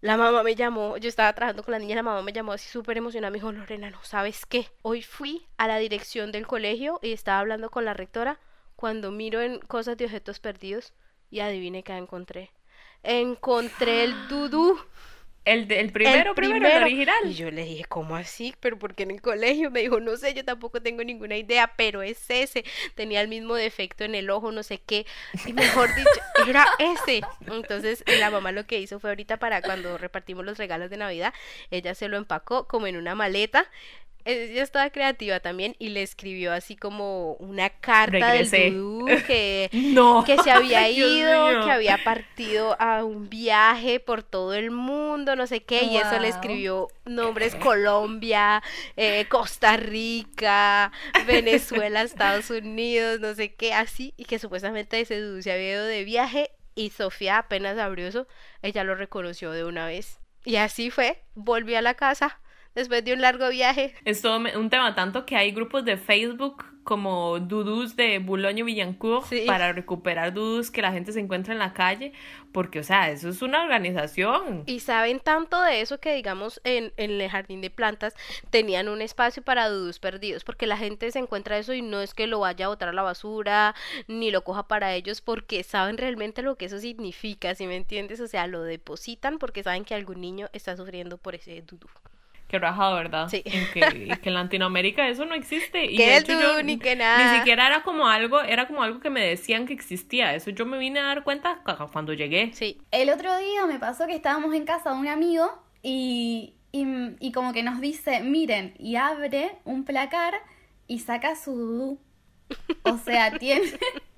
la 0.00 0.18
mamá 0.18 0.42
me 0.42 0.54
llamó, 0.54 0.98
yo 0.98 1.08
estaba 1.08 1.32
trabajando 1.32 1.62
con 1.62 1.72
la 1.72 1.78
niña, 1.78 1.96
la 1.96 2.02
mamá 2.02 2.20
me 2.22 2.32
llamó 2.32 2.52
así 2.52 2.68
súper 2.68 2.98
emocionada, 2.98 3.30
me 3.30 3.38
dijo, 3.38 3.52
Lorena, 3.52 3.88
¿no 3.88 4.02
sabes 4.02 4.44
qué? 4.44 4.68
Hoy 4.82 5.02
fui 5.02 5.46
a 5.56 5.66
la 5.66 5.78
dirección 5.78 6.30
del 6.30 6.46
colegio 6.46 6.98
y 7.02 7.12
estaba 7.12 7.38
hablando 7.38 7.70
con 7.70 7.86
la 7.86 7.94
rectora 7.94 8.38
cuando 8.76 9.10
miro 9.10 9.40
en 9.40 9.60
cosas 9.60 9.96
de 9.96 10.04
objetos 10.04 10.40
perdidos 10.40 10.92
y 11.30 11.40
adivine 11.40 11.82
qué 11.82 11.96
encontré. 11.96 12.50
Encontré 13.02 14.04
el 14.04 14.28
dudú. 14.28 14.78
El, 15.44 15.70
el 15.70 15.92
primero, 15.92 16.34
primero, 16.34 16.66
el 16.66 16.82
original. 16.82 17.16
Y 17.24 17.34
yo 17.34 17.50
le 17.50 17.64
dije, 17.64 17.84
¿cómo 17.84 18.16
así? 18.16 18.54
¿Pero 18.60 18.78
porque 18.78 19.02
en 19.02 19.10
el 19.10 19.20
colegio? 19.20 19.70
Me 19.70 19.80
dijo, 19.80 20.00
no 20.00 20.16
sé, 20.16 20.32
yo 20.32 20.44
tampoco 20.44 20.80
tengo 20.80 21.04
ninguna 21.04 21.36
idea, 21.36 21.72
pero 21.76 22.02
es 22.02 22.30
ese. 22.30 22.64
Tenía 22.94 23.20
el 23.20 23.28
mismo 23.28 23.54
defecto 23.54 24.04
en 24.04 24.14
el 24.14 24.30
ojo, 24.30 24.52
no 24.52 24.62
sé 24.62 24.78
qué. 24.78 25.06
Y 25.46 25.52
mejor 25.52 25.94
dicho, 25.94 26.10
era 26.48 26.66
ese. 26.78 27.20
Entonces, 27.46 28.02
la 28.18 28.30
mamá 28.30 28.52
lo 28.52 28.66
que 28.66 28.80
hizo 28.80 28.98
fue 28.98 29.10
ahorita 29.10 29.38
para 29.38 29.60
cuando 29.60 29.98
repartimos 29.98 30.44
los 30.44 30.56
regalos 30.56 30.88
de 30.88 30.96
Navidad, 30.96 31.34
ella 31.70 31.94
se 31.94 32.08
lo 32.08 32.16
empacó 32.16 32.66
como 32.66 32.86
en 32.86 32.96
una 32.96 33.14
maleta 33.14 33.70
ella 34.24 34.62
estaba 34.62 34.88
creativa 34.90 35.40
también 35.40 35.76
y 35.78 35.90
le 35.90 36.02
escribió 36.02 36.52
así 36.52 36.76
como 36.76 37.34
una 37.34 37.68
carta 37.68 38.32
del 38.32 38.72
vudú 38.72 39.06
que, 39.26 39.68
que 40.26 40.38
se 40.42 40.50
había 40.50 40.88
ido, 40.88 41.64
que 41.64 41.70
había 41.70 42.02
partido 42.02 42.80
a 42.80 43.04
un 43.04 43.28
viaje 43.28 44.00
por 44.00 44.22
todo 44.22 44.54
el 44.54 44.70
mundo, 44.70 45.36
no 45.36 45.46
sé 45.46 45.62
qué, 45.62 45.84
y 45.84 45.98
eso 45.98 46.18
le 46.18 46.28
escribió 46.28 46.88
nombres 47.04 47.54
Colombia, 47.56 48.62
eh, 48.96 49.26
Costa 49.28 49.76
Rica, 49.76 50.90
Venezuela, 51.26 52.02
Estados 52.02 52.48
Unidos, 52.50 53.20
no 53.20 53.34
sé 53.34 53.54
qué, 53.54 53.74
así, 53.74 54.14
y 54.16 54.24
que 54.24 54.38
supuestamente 54.38 55.00
ese 55.00 55.20
vudú 55.20 55.42
se 55.42 55.52
había 55.52 55.72
ido 55.72 55.84
de 55.84 56.04
viaje 56.04 56.50
y 56.74 56.90
Sofía 56.90 57.38
apenas 57.38 57.78
abrió 57.78 58.06
eso, 58.06 58.26
ella 58.62 58.84
lo 58.84 58.94
reconoció 58.94 59.50
de 59.50 59.64
una 59.64 59.86
vez. 59.86 60.18
Y 60.46 60.56
así 60.56 60.90
fue, 60.90 61.22
volvió 61.34 61.78
a 61.78 61.82
la 61.82 61.94
casa 61.94 62.40
después 62.74 63.04
de 63.04 63.12
un 63.12 63.20
largo 63.20 63.48
viaje. 63.48 63.94
Es 64.04 64.22
todo 64.22 64.38
un 64.38 64.70
tema 64.70 64.94
tanto 64.94 65.26
que 65.26 65.36
hay 65.36 65.52
grupos 65.52 65.84
de 65.84 65.96
Facebook 65.96 66.64
como 66.84 67.40
dudus 67.40 67.96
de 67.96 68.18
Boulogne 68.18 68.62
Villancourt 68.62 69.26
para 69.46 69.72
recuperar 69.72 70.34
dudus 70.34 70.70
que 70.70 70.82
la 70.82 70.92
gente 70.92 71.12
se 71.12 71.20
encuentra 71.20 71.54
en 71.54 71.58
la 71.58 71.72
calle, 71.72 72.12
porque, 72.52 72.80
o 72.80 72.82
sea, 72.84 73.10
eso 73.10 73.30
es 73.30 73.42
una 73.42 73.62
organización. 73.62 74.62
Y 74.66 74.80
saben 74.80 75.18
tanto 75.18 75.60
de 75.62 75.80
eso 75.80 75.98
que, 75.98 76.14
digamos, 76.14 76.60
en, 76.62 76.92
en 76.98 77.10
el 77.20 77.30
jardín 77.30 77.62
de 77.62 77.70
plantas 77.70 78.14
tenían 78.50 78.88
un 78.88 79.00
espacio 79.00 79.42
para 79.42 79.68
dudus 79.70 79.98
perdidos, 79.98 80.44
porque 80.44 80.66
la 80.66 80.76
gente 80.76 81.10
se 81.10 81.18
encuentra 81.18 81.58
eso 81.58 81.72
y 81.72 81.80
no 81.82 82.02
es 82.02 82.12
que 82.12 82.26
lo 82.26 82.40
vaya 82.40 82.66
a 82.66 82.68
botar 82.68 82.90
a 82.90 82.92
la 82.92 83.02
basura, 83.02 83.74
ni 84.06 84.30
lo 84.30 84.44
coja 84.44 84.68
para 84.68 84.94
ellos, 84.94 85.22
porque 85.22 85.64
saben 85.64 85.96
realmente 85.96 86.42
lo 86.42 86.56
que 86.56 86.66
eso 86.66 86.78
significa, 86.78 87.54
si 87.54 87.66
me 87.66 87.76
entiendes? 87.76 88.20
O 88.20 88.28
sea, 88.28 88.46
lo 88.46 88.62
depositan 88.62 89.38
porque 89.38 89.62
saben 89.62 89.84
que 89.84 89.94
algún 89.94 90.20
niño 90.20 90.48
está 90.52 90.76
sufriendo 90.76 91.16
por 91.16 91.34
ese 91.34 91.62
dudú. 91.62 91.88
Qué 92.54 92.60
rajado, 92.60 92.94
¿verdad? 92.94 93.28
Sí. 93.28 93.42
En 93.46 93.66
que, 93.72 94.28
en 94.28 94.34
Latinoamérica 94.34 95.08
eso 95.08 95.24
no 95.24 95.34
existe. 95.34 95.86
Y 95.86 95.96
de 95.96 96.18
hecho 96.18 96.62
ni 96.62 96.78
que 96.78 96.94
nada. 96.94 97.32
Ni 97.32 97.38
siquiera 97.38 97.66
era 97.66 97.82
como 97.82 98.06
algo, 98.06 98.40
era 98.42 98.68
como 98.68 98.84
algo 98.84 99.00
que 99.00 99.10
me 99.10 99.26
decían 99.26 99.66
que 99.66 99.72
existía. 99.72 100.36
Eso 100.36 100.50
yo 100.50 100.64
me 100.64 100.78
vine 100.78 101.00
a 101.00 101.02
dar 101.02 101.24
cuenta 101.24 101.62
cuando 101.90 102.12
llegué. 102.12 102.52
Sí. 102.52 102.80
El 102.92 103.10
otro 103.10 103.36
día 103.38 103.66
me 103.66 103.80
pasó 103.80 104.06
que 104.06 104.14
estábamos 104.14 104.54
en 104.54 104.64
casa 104.64 104.92
de 104.92 105.00
un 105.00 105.08
amigo 105.08 105.50
y, 105.82 106.54
y, 106.70 106.86
y 107.18 107.32
como 107.32 107.52
que 107.52 107.64
nos 107.64 107.80
dice, 107.80 108.20
miren, 108.20 108.74
y 108.78 108.94
abre 108.94 109.56
un 109.64 109.84
placar 109.84 110.34
y 110.86 111.00
saca 111.00 111.34
su 111.34 111.56
dudú. 111.56 112.00
O 112.84 112.98
sea, 112.98 113.32
tiene 113.40 113.66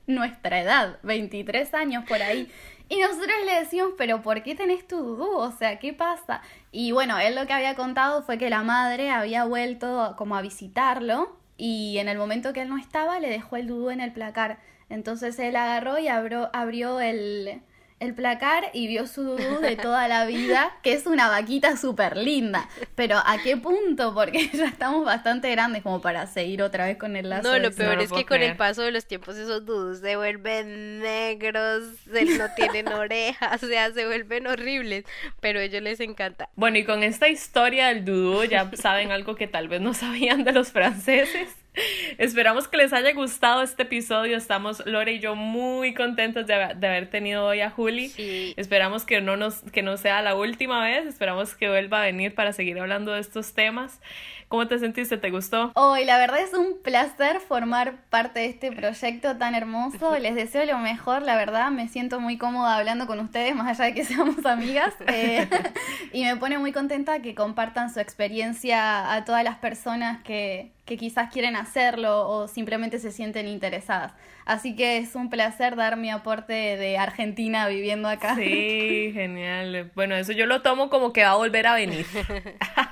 nuestra 0.07 0.61
edad, 0.61 0.99
23 1.05 1.73
años 1.73 2.05
por 2.07 2.21
ahí. 2.21 2.51
Y 2.89 3.01
nosotros 3.01 3.35
le 3.45 3.61
decimos, 3.61 3.93
pero 3.99 4.23
¿por 4.23 4.43
qué 4.43 4.55
tenés 4.55 4.87
tu 4.87 4.99
dudú? 4.99 5.37
O 5.39 5.51
sea, 5.51 5.79
¿qué 5.79 5.93
pasa? 5.93 6.43
Y 6.71 6.93
bueno, 6.93 7.19
él 7.19 7.35
lo 7.35 7.47
que 7.47 7.53
había 7.53 7.75
contado 7.75 8.23
fue 8.23 8.39
que 8.39 8.49
la 8.49 8.63
madre 8.63 9.11
había 9.11 9.45
vuelto 9.45 10.15
como 10.17 10.37
a 10.37 10.43
visitarlo 10.43 11.37
y 11.57 11.99
en 11.99 12.09
el 12.09 12.19
momento 12.19 12.53
que 12.53 12.63
él 12.63 12.69
no 12.69 12.79
estaba 12.79 13.19
le 13.19 13.29
dejó 13.29 13.57
el 13.57 13.67
dudú 13.67 13.91
en 13.91 14.01
el 14.01 14.13
placar. 14.13 14.59
Entonces 14.89 15.39
él 15.41 15.57
agarró 15.57 15.99
y 15.99 16.07
abrió, 16.07 16.49
abrió 16.53 17.01
el, 17.01 17.61
el 17.99 18.15
placar 18.15 18.71
y 18.75 18.87
vio 18.89 19.07
su 19.07 19.23
dudú 19.23 19.61
de 19.61 19.77
toda 19.77 20.07
la 20.07 20.27
vida, 20.27 20.77
que 20.83 20.93
es 20.93 21.07
una 21.07 21.29
vaquita 21.29 21.77
súper 21.77 22.17
linda. 22.17 22.69
Pero 22.95 23.17
¿a 23.17 23.39
qué 23.43 23.57
punto? 23.57 24.13
Porque 24.13 24.49
ya 24.53 24.67
estamos 24.67 25.05
bastante 25.05 25.51
grandes 25.51 25.83
como 25.83 26.01
para 26.01 26.27
seguir 26.27 26.63
otra 26.63 26.87
vez 26.87 26.99
con 26.99 27.17
el 27.17 27.31
lazo. 27.31 27.51
No, 27.51 27.59
lo 27.59 27.73
peor 27.73 28.01
es 28.01 28.13
que 28.13 28.27
con 28.27 28.43
el 28.43 28.57
paso 28.57 28.83
de 28.83 28.93
los 28.93 29.07
tiempos 29.07 29.37
esos 29.37 29.65
dudús 29.65 30.01
se 30.01 30.17
vuelven 30.17 31.01
negros, 31.01 31.85
no 32.07 32.47
tienen 32.55 32.89
orejas, 32.93 33.63
o 33.63 33.67
sea, 33.67 33.91
se 33.93 34.07
vuelven 34.07 34.47
horribles, 34.47 35.05
pero 35.41 35.61
a 35.61 35.63
ellos 35.63 35.83
les 35.83 36.01
encanta. 36.01 36.51
Bueno, 36.55 36.77
y 36.79 36.85
con 36.85 37.03
esta 37.03 37.29
historia 37.29 37.89
del 37.89 38.05
dudú 38.05 38.45
ya 38.45 38.71
saben 38.75 39.11
algo 39.11 39.37
que 39.37 39.47
tal 39.47 39.69
vez 39.69 39.81
no 39.81 39.95
sabían 39.95 40.45
de 40.45 40.53
los 40.53 40.71
franceses. 40.71 41.49
Esperamos 42.19 42.69
que 42.69 42.77
les 42.77 42.93
haya 42.93 43.13
gustado 43.13 43.63
este 43.63 43.83
episodio. 43.85 44.37
Estamos 44.37 44.85
Lore 44.87 45.15
y 45.15 45.19
yo 45.19 45.35
muy 45.35 45.95
contentos 45.95 46.47
de, 46.47 46.55
haber 46.55 47.09
tenido 47.09 47.45
hoy 47.45 47.61
a 47.61 47.71
Juli. 47.71 48.13
Esperamos 48.57 49.05
que 49.05 49.21
no 49.21 49.37
nos 49.37 49.63
que 49.73 49.83
no 49.83 49.97
sea 49.97 50.23
la 50.23 50.35
última 50.35 50.83
vez. 50.83 51.07
Esperamos 51.07 51.55
que 51.55 51.69
vuelva 51.69 52.01
a 52.01 52.07
venir 52.07 52.35
para 52.35 52.53
seguir 52.53 52.79
hablando 52.79 53.13
de 53.13 53.21
estos 53.21 53.53
temas. 53.55 54.01
¿Cómo 54.49 54.69
te 54.69 54.79
sentiste? 54.79 55.17
¿Te 55.17 55.31
gustó? 55.31 55.73
Hoy, 55.75 56.05
la 56.05 56.19
verdad 56.19 56.39
es 56.39 56.55
un 56.55 56.81
placer 56.81 57.41
formar 57.41 57.97
parte 58.11 58.41
de 58.41 58.47
este 58.47 58.71
proyecto 58.71 59.37
tan 59.37 59.57
hermoso. 59.57 60.17
Les 60.21 60.37
deseo 60.37 60.65
lo 60.67 60.79
mejor, 60.79 61.23
la 61.23 61.37
verdad. 61.37 61.73
Me 61.73 61.89
siento 61.89 62.21
muy 62.21 62.39
cómoda 62.39 62.77
hablando 62.77 63.09
con 63.09 63.19
ustedes, 63.19 63.57
más 63.57 63.67
allá 63.67 63.87
de 63.87 63.95
que 63.95 64.05
seamos 64.07 64.47
amigas. 64.47 64.95
Eh, 65.09 65.49
y 66.13 66.25
me 66.25 66.37
pone 66.37 66.59
muy 66.59 66.71
contenta 66.71 67.21
que 67.23 67.35
compartan 67.35 67.93
su 67.93 67.99
experiencia 67.99 69.13
a 69.13 69.25
todas 69.25 69.43
las 69.43 69.57
personas 69.57 70.23
que, 70.23 70.71
que 70.85 70.97
quizás 70.97 71.33
quieren 71.33 71.57
hacerlo 71.57 72.29
o 72.29 72.47
simplemente 72.47 73.01
se 73.01 73.11
sienten 73.11 73.49
interesadas. 73.49 74.13
Así 74.45 74.77
que 74.77 74.99
es 74.99 75.17
un 75.17 75.29
placer 75.29 75.75
dar 75.75 75.97
mi 75.97 76.09
aporte 76.09 76.53
de 76.53 76.99
Argentina 76.99 77.67
viviendo 77.67 78.09
acá. 78.09 78.37
Sí, 78.37 79.11
genial. 79.13 79.91
Bueno, 79.97 80.15
eso 80.15 80.31
yo 80.31 80.47
lo 80.47 80.63
tomo 80.63 80.89
como 80.89 81.13
que 81.13 81.25
va 81.25 81.31
a 81.31 81.37
volver 81.37 81.67
a 81.67 81.75
venir. 81.75 82.07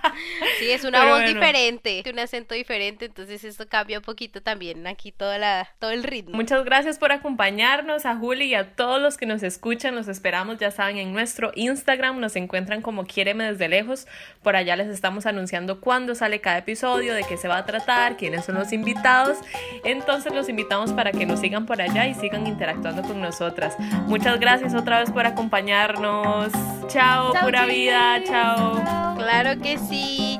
Sí, 0.58 0.70
es 0.70 0.84
una 0.84 1.04
voz 1.06 1.24
diferente, 1.24 2.02
un 2.10 2.18
acento 2.18 2.54
diferente, 2.54 3.06
entonces 3.06 3.44
esto 3.44 3.66
cambia 3.68 3.98
un 3.98 4.04
poquito 4.04 4.42
también 4.42 4.86
aquí 4.86 5.10
toda 5.10 5.38
la, 5.38 5.68
todo 5.78 5.90
el 5.90 6.02
ritmo. 6.02 6.36
Muchas 6.36 6.64
gracias 6.64 6.98
por 6.98 7.12
acompañarnos 7.12 8.06
a 8.06 8.16
Juli 8.16 8.46
y 8.46 8.54
a 8.54 8.74
todos 8.74 9.00
los 9.00 9.16
que 9.16 9.26
nos 9.26 9.42
escuchan. 9.42 9.94
Los 9.94 10.08
esperamos, 10.08 10.58
ya 10.58 10.70
saben, 10.70 10.98
en 10.98 11.12
nuestro 11.12 11.52
Instagram. 11.54 12.20
Nos 12.20 12.36
encuentran 12.36 12.82
como 12.82 13.04
Quiéreme 13.04 13.44
desde 13.44 13.68
lejos. 13.68 14.06
Por 14.42 14.56
allá 14.56 14.76
les 14.76 14.88
estamos 14.88 15.26
anunciando 15.26 15.80
cuándo 15.80 16.14
sale 16.14 16.40
cada 16.40 16.58
episodio, 16.58 17.14
de 17.14 17.24
qué 17.24 17.36
se 17.36 17.48
va 17.48 17.58
a 17.58 17.66
tratar, 17.66 18.16
quiénes 18.16 18.44
son 18.44 18.56
los 18.56 18.72
invitados. 18.72 19.38
Entonces 19.84 20.32
los 20.32 20.48
invitamos 20.48 20.92
para 20.92 21.12
que 21.12 21.26
nos 21.26 21.40
sigan 21.40 21.66
por 21.66 21.80
allá 21.80 22.06
y 22.06 22.14
sigan 22.14 22.46
interactuando 22.46 23.02
con 23.02 23.20
nosotras. 23.20 23.76
Muchas 24.06 24.38
gracias 24.40 24.74
otra 24.74 25.00
vez 25.00 25.10
por 25.10 25.26
acompañarnos. 25.26 26.52
Chao, 26.88 27.32
pura 27.42 27.66
vida. 27.66 28.22
Chao. 28.24 29.14
Claro 29.16 29.60
que 29.60 29.78
sí. 29.78 29.93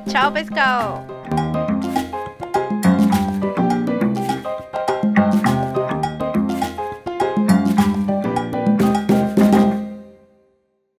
Chao 0.07 0.31
pescado. 0.31 1.44